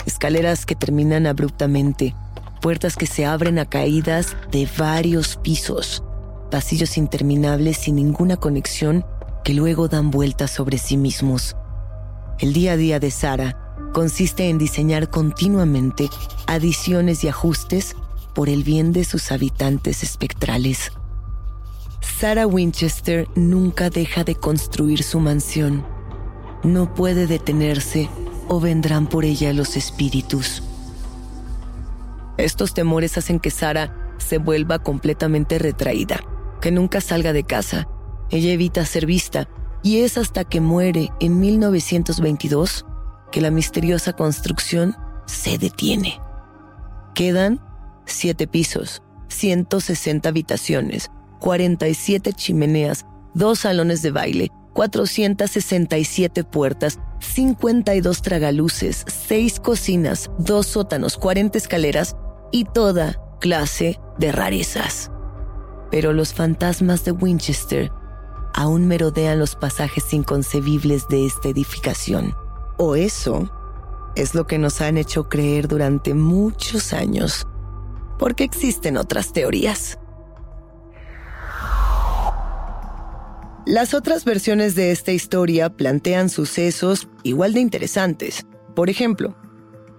Escaleras 0.07 0.65
que 0.65 0.73
terminan 0.73 1.27
abruptamente, 1.27 2.15
puertas 2.59 2.95
que 2.95 3.07
se 3.07 3.25
abren 3.25 3.59
a 3.59 3.65
caídas 3.65 4.35
de 4.51 4.67
varios 4.77 5.37
pisos, 5.37 6.03
pasillos 6.51 6.97
interminables 6.97 7.77
sin 7.77 7.95
ninguna 7.95 8.37
conexión 8.37 9.05
que 9.43 9.53
luego 9.53 9.87
dan 9.87 10.11
vueltas 10.11 10.51
sobre 10.51 10.77
sí 10.77 10.97
mismos. 10.97 11.55
El 12.39 12.53
día 12.53 12.73
a 12.73 12.77
día 12.77 12.99
de 12.99 13.11
Sara 13.11 13.57
consiste 13.93 14.49
en 14.49 14.57
diseñar 14.57 15.09
continuamente 15.09 16.09
adiciones 16.47 17.23
y 17.23 17.27
ajustes 17.27 17.95
por 18.33 18.49
el 18.49 18.63
bien 18.63 18.93
de 18.93 19.05
sus 19.05 19.31
habitantes 19.31 20.03
espectrales. 20.03 20.91
Sarah 22.01 22.47
Winchester 22.47 23.27
nunca 23.35 23.89
deja 23.89 24.23
de 24.23 24.35
construir 24.35 25.03
su 25.03 25.19
mansión 25.19 25.85
no 26.63 26.93
puede 26.93 27.27
detenerse 27.27 28.09
o 28.47 28.59
vendrán 28.59 29.07
por 29.07 29.25
ella 29.25 29.53
los 29.53 29.77
espíritus. 29.77 30.63
Estos 32.39 32.73
temores 32.73 33.17
hacen 33.17 33.39
que 33.39 33.51
Sara 33.51 34.15
se 34.17 34.37
vuelva 34.37 34.79
completamente 34.79 35.59
retraída, 35.59 36.21
que 36.61 36.71
nunca 36.71 37.01
salga 37.01 37.33
de 37.33 37.43
casa. 37.43 37.87
Ella 38.29 38.51
evita 38.51 38.85
ser 38.85 39.05
vista 39.05 39.49
y 39.83 39.99
es 39.99 40.17
hasta 40.17 40.43
que 40.43 40.61
muere 40.61 41.09
en 41.19 41.39
1922 41.39 42.85
que 43.31 43.41
la 43.41 43.51
misteriosa 43.51 44.13
construcción 44.13 44.95
se 45.25 45.57
detiene. 45.57 46.19
Quedan 47.13 47.61
siete 48.05 48.47
pisos, 48.47 49.01
160 49.27 50.29
habitaciones, 50.29 51.11
47 51.39 52.33
chimeneas, 52.33 53.05
dos 53.33 53.59
salones 53.59 54.01
de 54.01 54.11
baile, 54.11 54.51
467 54.73 56.43
puertas, 56.45 56.99
52 57.19 58.21
tragaluces, 58.21 59.05
6 59.27 59.59
cocinas, 59.59 60.31
2 60.39 60.65
sótanos, 60.65 61.17
40 61.17 61.57
escaleras 61.57 62.15
y 62.51 62.65
toda 62.65 63.19
clase 63.39 63.99
de 64.17 64.31
rarezas. 64.31 65.11
Pero 65.91 66.13
los 66.13 66.33
fantasmas 66.33 67.03
de 67.05 67.11
Winchester 67.11 67.91
aún 68.53 68.87
merodean 68.87 69.39
los 69.39 69.55
pasajes 69.55 70.13
inconcebibles 70.13 71.07
de 71.07 71.25
esta 71.25 71.49
edificación. 71.49 72.35
O 72.77 72.95
eso 72.95 73.49
es 74.15 74.35
lo 74.35 74.47
que 74.47 74.57
nos 74.57 74.81
han 74.81 74.97
hecho 74.97 75.29
creer 75.29 75.67
durante 75.67 76.13
muchos 76.13 76.93
años, 76.93 77.47
porque 78.17 78.43
existen 78.43 78.97
otras 78.97 79.33
teorías. 79.33 79.99
Las 83.65 83.93
otras 83.93 84.25
versiones 84.25 84.73
de 84.75 84.91
esta 84.91 85.11
historia 85.11 85.69
plantean 85.69 86.29
sucesos 86.29 87.07
igual 87.23 87.53
de 87.53 87.59
interesantes. 87.59 88.45
Por 88.75 88.89
ejemplo, 88.89 89.35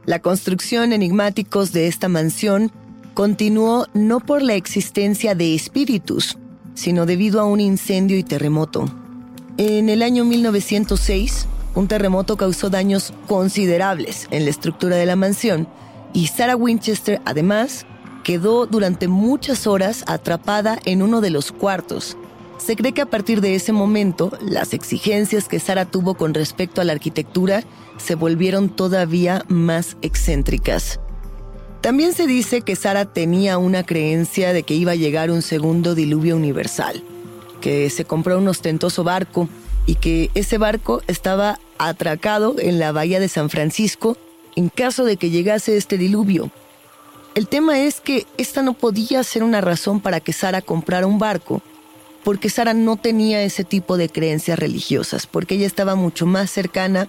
la 0.07 0.21
construcción 0.21 0.93
enigmáticos 0.93 1.73
de 1.73 1.87
esta 1.87 2.09
mansión 2.09 2.71
continuó 3.15 3.87
no 3.93 4.21
por 4.21 4.43
la 4.43 4.55
existencia 4.55 5.35
de 5.35 5.55
espíritus, 5.55 6.39
sino 6.75 7.07
debido 7.07 7.41
a 7.41 7.45
un 7.45 7.61
incendio 7.61 8.17
y 8.17 8.23
terremoto. 8.23 8.87
En 9.57 9.89
el 9.89 10.03
año 10.03 10.25
1906, 10.25 11.47
un 11.75 11.87
terremoto 11.87 12.37
causó 12.37 12.71
daños 12.71 13.13
considerables 13.29 14.27
en 14.31 14.45
la 14.45 14.51
estructura 14.51 14.97
de 14.97 15.07
la 15.07 15.17
mansión 15.17 15.69
y 16.13 16.29
Sarah 16.29 16.57
Winchester 16.57 17.21
además 17.25 17.87
quedó 18.25 18.67
durante 18.67 19.09
muchas 19.09 19.67
horas 19.67 20.05
atrapada 20.07 20.79
en 20.85 21.03
uno 21.03 21.21
de 21.21 21.31
los 21.31 21.53
cuartos, 21.53 22.17
se 22.61 22.77
cree 22.77 22.93
que 22.93 23.03
a 23.03 23.07
partir 23.07 23.41
de 23.41 23.55
ese 23.55 23.73
momento, 23.73 24.31
las 24.41 24.75
exigencias 24.75 25.49
que 25.49 25.59
Sara 25.59 25.87
tuvo 25.87 26.15
con 26.15 26.35
respecto 26.35 26.81
a 26.81 26.85
la 26.85 26.93
arquitectura 26.93 27.65
se 27.97 28.15
volvieron 28.15 28.69
todavía 28.69 29.45
más 29.49 29.97
excéntricas. 30.03 31.01
También 31.81 32.13
se 32.13 32.27
dice 32.27 32.61
que 32.61 32.77
Sara 32.77 33.07
tenía 33.07 33.57
una 33.57 33.85
creencia 33.85 34.53
de 34.53 34.63
que 34.63 34.75
iba 34.75 34.93
a 34.93 34.97
llegar 34.97 35.31
un 35.31 35.41
segundo 35.41 35.95
diluvio 35.95 36.37
universal, 36.37 37.03
que 37.63 37.89
se 37.89 38.05
compró 38.05 38.37
un 38.37 38.49
ostentoso 38.49 39.03
barco 39.05 39.49
y 39.87 39.95
que 39.95 40.31
ese 40.35 40.59
barco 40.59 41.01
estaba 41.07 41.59
atracado 41.79 42.57
en 42.59 42.79
la 42.79 42.93
bahía 42.93 43.19
de 43.19 43.29
San 43.29 43.49
Francisco 43.49 44.19
en 44.55 44.69
caso 44.69 45.05
de 45.05 45.17
que 45.17 45.31
llegase 45.31 45.79
este 45.79 45.97
diluvio. 45.97 46.51
El 47.35 47.49
tema 47.49 47.81
es 47.81 48.01
que 48.01 48.27
esta 48.37 48.61
no 48.61 48.75
podía 48.75 49.23
ser 49.25 49.43
una 49.45 49.63
razón 49.63 50.01
para 50.01 50.21
que 50.21 50.35
Sara 50.35 50.61
comprara 50.61 51.07
un 51.07 51.19
barco, 51.19 51.63
porque 52.25 52.51
Sara 52.51 52.75
no 52.75 52.97
tenía 52.97 53.43
ese 53.43 53.65
tipo 53.65 53.97
de 53.97 54.09
creencias 54.09 54.59
religiosas, 54.59 55.27
porque 55.27 55.55
ella 55.55 55.67
estaba 55.67 55.95
mucho 55.95 56.27
más 56.27 56.51
cercana 56.51 57.09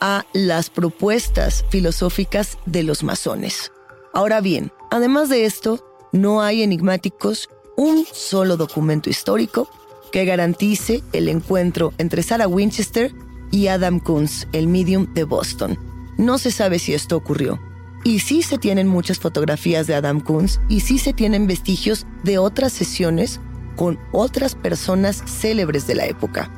a 0.00 0.24
las 0.32 0.70
propuestas 0.70 1.64
filosóficas 1.70 2.58
de 2.66 2.82
los 2.82 3.02
masones. 3.02 3.72
Ahora 4.12 4.40
bien, 4.40 4.72
además 4.90 5.28
de 5.28 5.44
esto, 5.44 5.84
no 6.12 6.42
hay 6.42 6.62
enigmáticos 6.62 7.48
un 7.76 8.06
solo 8.10 8.56
documento 8.56 9.10
histórico 9.10 9.68
que 10.10 10.24
garantice 10.24 11.02
el 11.12 11.28
encuentro 11.28 11.92
entre 11.98 12.22
Sarah 12.22 12.48
Winchester 12.48 13.12
y 13.50 13.66
Adam 13.66 14.00
Kunz, 14.00 14.46
el 14.52 14.66
medium 14.66 15.12
de 15.12 15.24
Boston. 15.24 15.78
No 16.16 16.38
se 16.38 16.50
sabe 16.50 16.78
si 16.78 16.94
esto 16.94 17.16
ocurrió. 17.16 17.60
Y 18.04 18.20
sí 18.20 18.42
se 18.42 18.56
tienen 18.56 18.86
muchas 18.86 19.18
fotografías 19.18 19.86
de 19.86 19.94
Adam 19.94 20.20
Kunz 20.20 20.60
y 20.68 20.80
sí 20.80 20.98
se 20.98 21.12
tienen 21.12 21.46
vestigios 21.46 22.06
de 22.22 22.38
otras 22.38 22.72
sesiones 22.72 23.40
con 23.76 23.98
otras 24.12 24.54
personas 24.54 25.22
célebres 25.26 25.86
de 25.86 25.94
la 25.94 26.06
época. 26.06 26.50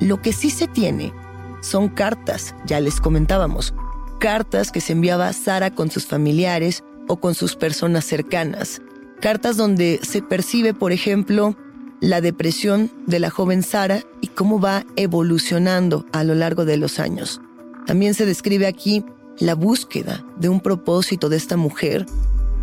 Lo 0.00 0.20
que 0.20 0.32
sí 0.32 0.50
se 0.50 0.66
tiene 0.66 1.12
son 1.60 1.88
cartas, 1.88 2.54
ya 2.66 2.80
les 2.80 3.00
comentábamos, 3.00 3.74
cartas 4.18 4.72
que 4.72 4.80
se 4.80 4.92
enviaba 4.92 5.32
Sara 5.32 5.74
con 5.74 5.90
sus 5.90 6.06
familiares 6.06 6.82
o 7.08 7.18
con 7.18 7.34
sus 7.34 7.56
personas 7.56 8.04
cercanas. 8.04 8.80
Cartas 9.20 9.56
donde 9.56 10.00
se 10.02 10.22
percibe, 10.22 10.74
por 10.74 10.92
ejemplo, 10.92 11.56
la 12.00 12.20
depresión 12.20 12.90
de 13.06 13.18
la 13.18 13.30
joven 13.30 13.62
Sara 13.62 14.02
y 14.20 14.28
cómo 14.28 14.60
va 14.60 14.84
evolucionando 14.96 16.04
a 16.12 16.24
lo 16.24 16.34
largo 16.34 16.64
de 16.64 16.76
los 16.76 16.98
años. 16.98 17.40
También 17.86 18.14
se 18.14 18.26
describe 18.26 18.66
aquí 18.66 19.04
la 19.38 19.54
búsqueda 19.54 20.24
de 20.38 20.48
un 20.48 20.60
propósito 20.60 21.28
de 21.28 21.36
esta 21.36 21.56
mujer 21.56 22.06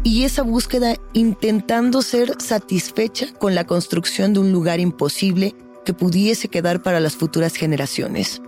y 0.03 0.23
esa 0.23 0.41
búsqueda 0.43 0.95
intentando 1.13 2.01
ser 2.01 2.35
satisfecha 2.39 3.27
con 3.33 3.55
la 3.55 3.65
construcción 3.65 4.33
de 4.33 4.39
un 4.39 4.51
lugar 4.51 4.79
imposible 4.79 5.55
que 5.85 5.93
pudiese 5.93 6.47
quedar 6.47 6.81
para 6.81 6.99
las 6.99 7.15
futuras 7.15 7.55
generaciones. 7.55 8.41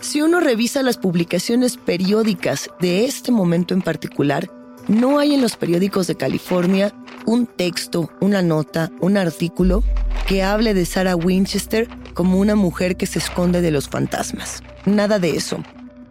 Si 0.00 0.20
uno 0.20 0.40
revisa 0.40 0.82
las 0.82 0.98
publicaciones 0.98 1.76
periódicas 1.76 2.68
de 2.80 3.04
este 3.04 3.32
momento 3.32 3.74
en 3.74 3.82
particular, 3.82 4.50
no 4.86 5.18
hay 5.18 5.34
en 5.34 5.40
los 5.40 5.56
periódicos 5.56 6.06
de 6.06 6.16
California 6.16 6.92
un 7.24 7.46
texto, 7.46 8.10
una 8.20 8.42
nota, 8.42 8.90
un 9.00 9.16
artículo 9.16 9.82
que 10.26 10.42
hable 10.42 10.74
de 10.74 10.84
Sarah 10.84 11.16
Winchester 11.16 11.88
como 12.12 12.38
una 12.38 12.54
mujer 12.54 12.96
que 12.96 13.06
se 13.06 13.18
esconde 13.18 13.60
de 13.62 13.70
los 13.70 13.88
fantasmas. 13.88 14.62
Nada 14.84 15.18
de 15.18 15.30
eso. 15.36 15.62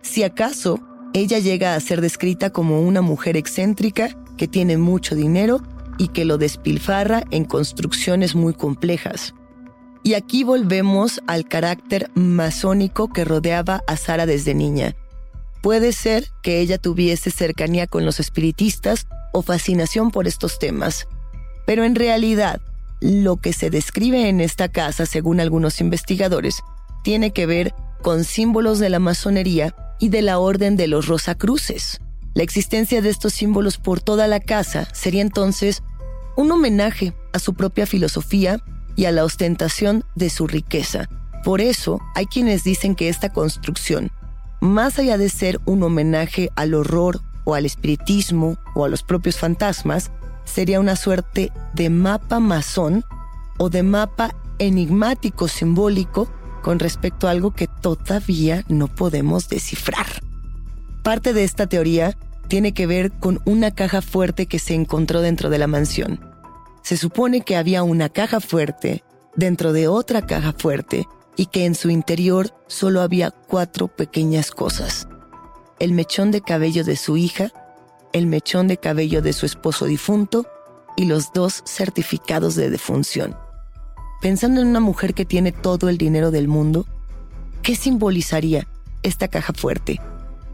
Si 0.01 0.23
acaso, 0.23 0.79
ella 1.13 1.39
llega 1.39 1.75
a 1.75 1.79
ser 1.79 2.01
descrita 2.01 2.49
como 2.49 2.81
una 2.81 3.01
mujer 3.01 3.37
excéntrica 3.37 4.17
que 4.37 4.47
tiene 4.47 4.77
mucho 4.77 5.15
dinero 5.15 5.61
y 5.97 6.09
que 6.09 6.25
lo 6.25 6.37
despilfarra 6.37 7.23
en 7.31 7.45
construcciones 7.45 8.35
muy 8.35 8.53
complejas. 8.53 9.33
Y 10.03 10.15
aquí 10.15 10.43
volvemos 10.43 11.21
al 11.27 11.47
carácter 11.47 12.11
masónico 12.13 13.07
que 13.09 13.23
rodeaba 13.23 13.83
a 13.87 13.95
Sara 13.95 14.25
desde 14.25 14.53
niña. 14.53 14.95
Puede 15.61 15.93
ser 15.93 16.27
que 16.41 16.59
ella 16.59 16.77
tuviese 16.77 17.31
cercanía 17.31 17.87
con 17.87 18.05
los 18.05 18.19
espiritistas 18.19 19.07
o 19.31 19.41
fascinación 19.41 20.11
por 20.11 20.27
estos 20.27 20.59
temas, 20.59 21.07
pero 21.65 21.85
en 21.85 21.95
realidad 21.95 22.59
lo 22.99 23.37
que 23.37 23.53
se 23.53 23.69
describe 23.69 24.27
en 24.27 24.41
esta 24.41 24.67
casa, 24.67 25.05
según 25.05 25.39
algunos 25.39 25.79
investigadores, 25.79 26.61
tiene 27.03 27.31
que 27.31 27.45
ver 27.45 27.73
con 28.01 28.25
símbolos 28.25 28.79
de 28.79 28.89
la 28.89 28.99
masonería 28.99 29.75
y 29.99 30.09
de 30.09 30.21
la 30.21 30.39
Orden 30.39 30.75
de 30.75 30.87
los 30.87 31.07
Rosacruces. 31.07 31.99
La 32.33 32.43
existencia 32.43 33.01
de 33.01 33.09
estos 33.09 33.33
símbolos 33.33 33.77
por 33.77 34.01
toda 34.01 34.27
la 34.27 34.39
casa 34.39 34.87
sería 34.93 35.21
entonces 35.21 35.83
un 36.35 36.51
homenaje 36.51 37.13
a 37.31 37.39
su 37.39 37.53
propia 37.53 37.85
filosofía 37.85 38.59
y 38.95 39.05
a 39.05 39.11
la 39.11 39.23
ostentación 39.23 40.03
de 40.15 40.29
su 40.29 40.47
riqueza. 40.47 41.07
Por 41.43 41.61
eso 41.61 41.99
hay 42.15 42.25
quienes 42.25 42.63
dicen 42.63 42.95
que 42.95 43.09
esta 43.09 43.29
construcción, 43.29 44.11
más 44.61 44.97
allá 44.97 45.17
de 45.17 45.29
ser 45.29 45.59
un 45.65 45.83
homenaje 45.83 46.49
al 46.55 46.73
horror 46.73 47.21
o 47.43 47.53
al 47.53 47.65
espiritismo 47.65 48.57
o 48.73 48.85
a 48.85 48.89
los 48.89 49.03
propios 49.03 49.37
fantasmas, 49.37 50.11
sería 50.45 50.79
una 50.79 50.95
suerte 50.95 51.51
de 51.73 51.89
mapa 51.89 52.39
masón 52.39 53.03
o 53.57 53.69
de 53.69 53.83
mapa 53.83 54.35
enigmático 54.57 55.47
simbólico 55.47 56.31
con 56.63 56.79
respecto 56.79 57.27
a 57.27 57.31
algo 57.31 57.51
que 57.51 57.67
todavía 57.67 58.63
no 58.69 58.87
podemos 58.87 59.49
descifrar. 59.49 60.07
Parte 61.03 61.33
de 61.33 61.43
esta 61.43 61.67
teoría 61.67 62.17
tiene 62.47 62.73
que 62.73 62.87
ver 62.87 63.11
con 63.11 63.41
una 63.43 63.71
caja 63.71 64.01
fuerte 64.01 64.45
que 64.45 64.57
se 64.57 64.73
encontró 64.73 65.19
dentro 65.19 65.49
de 65.49 65.57
la 65.57 65.67
mansión. 65.67 66.21
Se 66.81 66.95
supone 66.95 67.41
que 67.41 67.57
había 67.57 67.83
una 67.83 68.07
caja 68.07 68.39
fuerte 68.39 69.03
dentro 69.35 69.73
de 69.73 69.89
otra 69.89 70.25
caja 70.25 70.53
fuerte 70.53 71.05
y 71.35 71.47
que 71.47 71.65
en 71.65 71.75
su 71.75 71.89
interior 71.89 72.55
solo 72.67 73.01
había 73.01 73.31
cuatro 73.31 73.89
pequeñas 73.89 74.51
cosas. 74.51 75.09
El 75.77 75.91
mechón 75.91 76.31
de 76.31 76.39
cabello 76.39 76.85
de 76.85 76.95
su 76.95 77.17
hija, 77.17 77.51
el 78.13 78.25
mechón 78.25 78.69
de 78.69 78.77
cabello 78.77 79.21
de 79.21 79.33
su 79.33 79.45
esposo 79.45 79.85
difunto 79.85 80.47
y 80.95 81.03
los 81.03 81.33
dos 81.33 81.63
certificados 81.65 82.55
de 82.55 82.69
defunción. 82.69 83.35
Pensando 84.21 84.61
en 84.61 84.67
una 84.67 84.79
mujer 84.79 85.13
que 85.13 85.25
tiene 85.25 85.51
todo 85.51 85.89
el 85.89 85.97
dinero 85.97 86.31
del 86.31 86.47
mundo, 86.47 86.85
¿qué 87.61 87.75
simbolizaría 87.75 88.67
esta 89.01 89.27
caja 89.27 89.51
fuerte? 89.51 89.99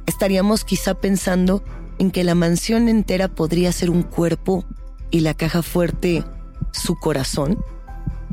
Estaríamos 0.09 0.65
quizá 0.65 0.95
pensando 0.95 1.63
en 1.99 2.09
que 2.09 2.23
la 2.23 2.33
mansión 2.33 2.89
entera 2.89 3.27
podría 3.27 3.71
ser 3.71 3.91
un 3.91 4.01
cuerpo 4.01 4.65
y 5.11 5.19
la 5.19 5.35
caja 5.35 5.61
fuerte 5.61 6.23
su 6.71 6.95
corazón, 6.95 7.63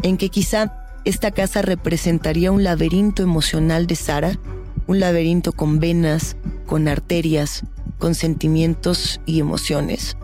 en 0.03 0.17
que 0.17 0.31
quizá 0.31 0.73
esta 1.05 1.33
casa 1.33 1.61
representaría 1.61 2.51
un 2.51 2.65
laberinto 2.65 3.23
emocional 3.23 3.87
de 3.87 3.95
Sara, 3.95 4.39
un 4.87 5.01
laberinto 5.01 5.53
con 5.53 5.79
venas, 5.79 6.39
con 6.65 6.89
arterias, 6.89 7.63
con 7.99 8.15
sentimientos 8.15 9.21
y 9.27 9.39
emociones. 9.41 10.17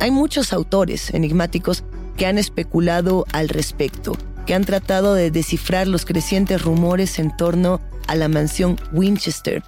Hay 0.00 0.10
muchos 0.10 0.52
autores 0.52 1.14
enigmáticos 1.14 1.84
que 2.16 2.26
han 2.26 2.36
especulado 2.36 3.26
al 3.32 3.48
respecto, 3.48 4.18
que 4.44 4.54
han 4.54 4.64
tratado 4.64 5.14
de 5.14 5.30
descifrar 5.30 5.86
los 5.86 6.04
crecientes 6.04 6.60
rumores 6.62 7.20
en 7.20 7.36
torno 7.36 7.80
a 8.08 8.16
la 8.16 8.26
mansión 8.26 8.76
Winchester. 8.90 9.62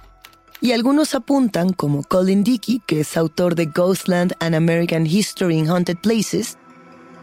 Y 0.61 0.73
algunos 0.73 1.15
apuntan, 1.15 1.73
como 1.73 2.03
Colin 2.03 2.43
Dickey, 2.43 2.81
que 2.85 3.01
es 3.01 3.17
autor 3.17 3.55
de 3.55 3.65
Ghostland 3.65 4.35
and 4.39 4.55
American 4.55 5.07
History 5.07 5.57
in 5.57 5.69
Haunted 5.69 5.97
Places, 5.97 6.57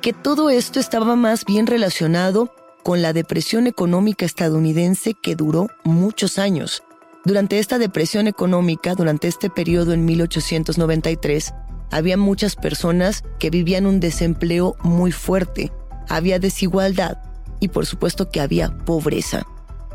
que 0.02 0.12
todo 0.12 0.50
esto 0.50 0.80
estaba 0.80 1.16
más 1.16 1.44
bien 1.44 1.66
relacionado 1.66 2.52
con 2.82 3.00
la 3.00 3.12
depresión 3.12 3.66
económica 3.66 4.26
estadounidense 4.26 5.14
que 5.14 5.36
duró 5.36 5.68
muchos 5.84 6.38
años 6.38 6.82
durante 7.28 7.58
esta 7.58 7.78
depresión 7.78 8.26
económica, 8.26 8.94
durante 8.94 9.28
este 9.28 9.50
periodo 9.50 9.92
en 9.92 10.06
1893, 10.06 11.52
había 11.90 12.16
muchas 12.16 12.56
personas 12.56 13.22
que 13.38 13.50
vivían 13.50 13.84
un 13.84 14.00
desempleo 14.00 14.76
muy 14.82 15.12
fuerte, 15.12 15.70
había 16.08 16.38
desigualdad 16.38 17.18
y 17.60 17.68
por 17.68 17.84
supuesto 17.84 18.30
que 18.30 18.40
había 18.40 18.70
pobreza. 18.86 19.46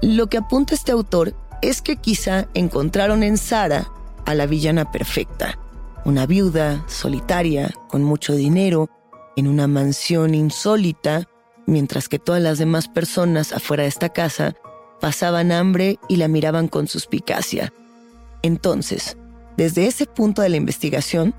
Lo 0.04 0.28
que 0.28 0.38
apunta 0.38 0.76
este 0.76 0.92
autor 0.92 1.34
es 1.64 1.82
que 1.82 1.96
quizá 1.96 2.48
encontraron 2.54 3.24
en 3.24 3.38
Sara 3.38 3.90
a 4.26 4.36
la 4.36 4.46
villana 4.46 4.92
perfecta, 4.92 5.58
una 6.04 6.26
viuda 6.26 6.84
solitaria, 6.88 7.74
con 7.88 8.04
mucho 8.04 8.36
dinero, 8.36 8.90
en 9.38 9.48
una 9.48 9.68
mansión 9.68 10.36
insólita, 10.36 11.30
mientras 11.66 12.10
que 12.10 12.20
todas 12.20 12.42
las 12.42 12.58
demás 12.58 12.90
personas 12.90 13.54
afuera 13.54 13.84
de 13.84 13.90
esta 13.90 14.10
casa 14.10 14.56
pasaban 15.00 15.54
hambre 15.54 16.00
y 16.10 16.18
la 16.18 16.28
miraban 16.28 16.68
con 16.68 16.88
suspicacia. 16.88 17.72
Entonces, 18.42 19.16
desde 19.56 19.88
ese 19.88 20.06
punto 20.06 20.42
de 20.42 20.50
la 20.50 20.58
investigación, 20.58 21.34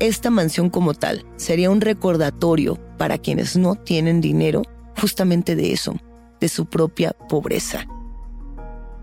esta 0.00 0.30
mansión 0.30 0.70
como 0.70 0.94
tal 0.94 1.24
sería 1.36 1.70
un 1.70 1.80
recordatorio 1.80 2.76
para 2.98 3.18
quienes 3.18 3.56
no 3.56 3.76
tienen 3.76 4.20
dinero 4.20 4.62
justamente 5.00 5.54
de 5.54 5.72
eso, 5.72 5.94
de 6.40 6.48
su 6.48 6.66
propia 6.66 7.12
pobreza. 7.28 7.86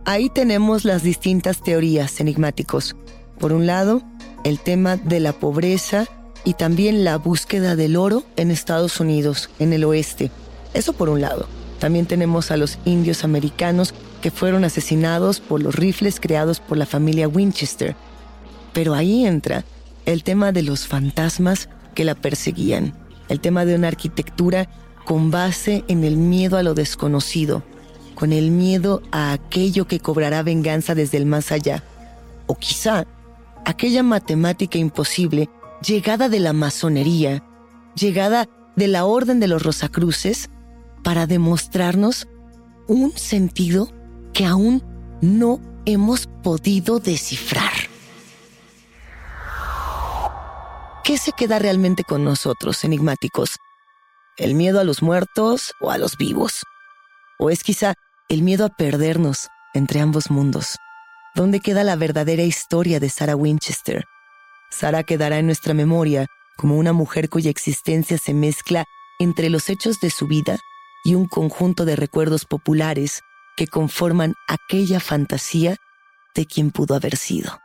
Ahí 0.09 0.29
tenemos 0.29 0.85
las 0.85 1.03
distintas 1.03 1.61
teorías 1.61 2.21
enigmáticos. 2.21 2.95
Por 3.39 3.51
un 3.51 3.67
lado, 3.67 4.01
el 4.45 4.57
tema 4.57 4.95
de 4.95 5.19
la 5.19 5.33
pobreza 5.33 6.07
y 6.45 6.53
también 6.53 7.03
la 7.03 7.17
búsqueda 7.17 7.75
del 7.75 7.97
oro 7.97 8.23
en 8.37 8.49
Estados 8.49 9.01
Unidos, 9.01 9.49
en 9.59 9.73
el 9.73 9.83
oeste. 9.83 10.31
Eso 10.73 10.93
por 10.93 11.09
un 11.09 11.19
lado. 11.19 11.45
También 11.79 12.05
tenemos 12.05 12.51
a 12.51 12.57
los 12.57 12.79
indios 12.85 13.25
americanos 13.25 13.93
que 14.21 14.31
fueron 14.31 14.63
asesinados 14.63 15.41
por 15.41 15.61
los 15.61 15.75
rifles 15.75 16.21
creados 16.21 16.61
por 16.61 16.77
la 16.77 16.85
familia 16.85 17.27
Winchester. 17.27 17.97
Pero 18.71 18.93
ahí 18.93 19.25
entra 19.25 19.65
el 20.05 20.23
tema 20.23 20.53
de 20.53 20.63
los 20.63 20.87
fantasmas 20.87 21.67
que 21.95 22.05
la 22.05 22.15
perseguían, 22.15 22.93
el 23.27 23.41
tema 23.41 23.65
de 23.65 23.75
una 23.75 23.89
arquitectura 23.89 24.69
con 25.03 25.31
base 25.31 25.83
en 25.89 26.05
el 26.05 26.15
miedo 26.15 26.55
a 26.55 26.63
lo 26.63 26.75
desconocido, 26.75 27.61
con 28.17 28.33
el 28.33 28.49
miedo 28.49 29.03
a 29.11 29.31
aquello 29.31 29.85
que 29.85 29.99
cobrará 29.99 30.41
venganza 30.41 30.95
desde 30.95 31.17
el 31.17 31.27
más 31.27 31.51
allá, 31.51 31.83
o 32.47 32.55
quizá 32.55 33.05
aquella 33.63 34.01
matemática 34.01 34.79
imposible 34.79 35.51
llegada 35.83 36.27
de 36.27 36.39
la 36.39 36.51
masonería, 36.51 37.43
llegada 37.93 38.49
de 38.75 38.87
la 38.87 39.05
Orden 39.05 39.39
de 39.39 39.47
los 39.47 39.61
Rosacruces, 39.61 40.49
para 41.03 41.27
demostrarnos 41.27 42.27
un 42.87 43.15
sentido 43.15 43.91
que 44.33 44.45
aún 44.45 44.81
no 45.21 45.61
hemos 45.85 46.25
podido 46.25 46.97
descifrar. 46.97 47.71
¿Qué 51.03 51.19
se 51.19 51.33
queda 51.33 51.59
realmente 51.59 52.03
con 52.03 52.23
nosotros, 52.23 52.83
enigmáticos? 52.83 53.57
¿El 54.37 54.55
miedo 54.55 54.79
a 54.79 54.83
los 54.83 55.03
muertos 55.03 55.73
o 55.79 55.91
a 55.91 55.99
los 55.99 56.17
vivos? 56.17 56.63
¿O 57.37 57.51
es 57.51 57.63
quizá 57.63 57.93
el 58.29 58.41
miedo 58.41 58.65
a 58.65 58.69
perdernos 58.69 59.47
entre 59.73 60.01
ambos 60.01 60.29
mundos? 60.29 60.77
¿Dónde 61.35 61.59
queda 61.59 61.83
la 61.83 61.95
verdadera 61.95 62.43
historia 62.43 62.99
de 62.99 63.09
Sarah 63.09 63.35
Winchester? 63.35 64.05
Sarah 64.69 65.03
quedará 65.03 65.39
en 65.39 65.45
nuestra 65.45 65.73
memoria 65.73 66.27
como 66.57 66.77
una 66.77 66.91
mujer 66.91 67.29
cuya 67.29 67.49
existencia 67.49 68.17
se 68.17 68.33
mezcla 68.33 68.85
entre 69.19 69.49
los 69.49 69.69
hechos 69.69 69.99
de 70.01 70.09
su 70.09 70.27
vida 70.27 70.59
y 71.05 71.15
un 71.15 71.27
conjunto 71.27 71.85
de 71.85 71.95
recuerdos 71.95 72.45
populares 72.45 73.21
que 73.55 73.67
conforman 73.67 74.33
aquella 74.47 74.99
fantasía 74.99 75.77
de 76.35 76.45
quien 76.45 76.71
pudo 76.71 76.95
haber 76.95 77.15
sido. 77.15 77.59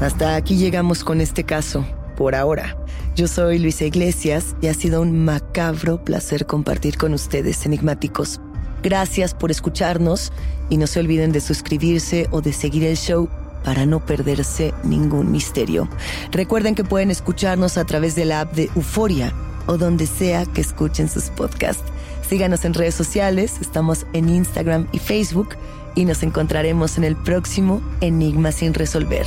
Hasta 0.00 0.36
aquí 0.36 0.56
llegamos 0.56 1.02
con 1.02 1.20
este 1.20 1.44
caso, 1.44 1.86
por 2.14 2.34
ahora. 2.34 2.76
Yo 3.16 3.28
soy 3.28 3.58
Luisa 3.58 3.84
Iglesias 3.84 4.56
y 4.60 4.66
ha 4.66 4.74
sido 4.74 5.02
un 5.02 5.24
macabro 5.24 6.02
placer 6.04 6.46
compartir 6.46 6.96
con 6.96 7.14
ustedes, 7.14 7.64
enigmáticos. 7.66 8.40
Gracias 8.82 9.34
por 9.34 9.50
escucharnos 9.50 10.32
y 10.68 10.76
no 10.76 10.86
se 10.86 11.00
olviden 11.00 11.32
de 11.32 11.40
suscribirse 11.40 12.28
o 12.30 12.40
de 12.40 12.52
seguir 12.52 12.84
el 12.84 12.96
show 12.96 13.28
para 13.64 13.86
no 13.86 14.04
perderse 14.04 14.74
ningún 14.84 15.32
misterio. 15.32 15.88
Recuerden 16.30 16.74
que 16.74 16.84
pueden 16.84 17.10
escucharnos 17.10 17.78
a 17.78 17.84
través 17.84 18.14
de 18.14 18.26
la 18.26 18.42
app 18.42 18.52
de 18.52 18.70
Euforia 18.76 19.32
o 19.66 19.78
donde 19.78 20.06
sea 20.06 20.44
que 20.44 20.60
escuchen 20.60 21.08
sus 21.08 21.30
podcasts. 21.30 21.82
Síganos 22.28 22.64
en 22.64 22.74
redes 22.74 22.94
sociales, 22.94 23.54
estamos 23.60 24.06
en 24.12 24.28
Instagram 24.28 24.86
y 24.92 24.98
Facebook 24.98 25.56
y 25.94 26.04
nos 26.04 26.22
encontraremos 26.22 26.98
en 26.98 27.04
el 27.04 27.16
próximo 27.16 27.80
Enigma 28.00 28.52
sin 28.52 28.74
resolver. 28.74 29.26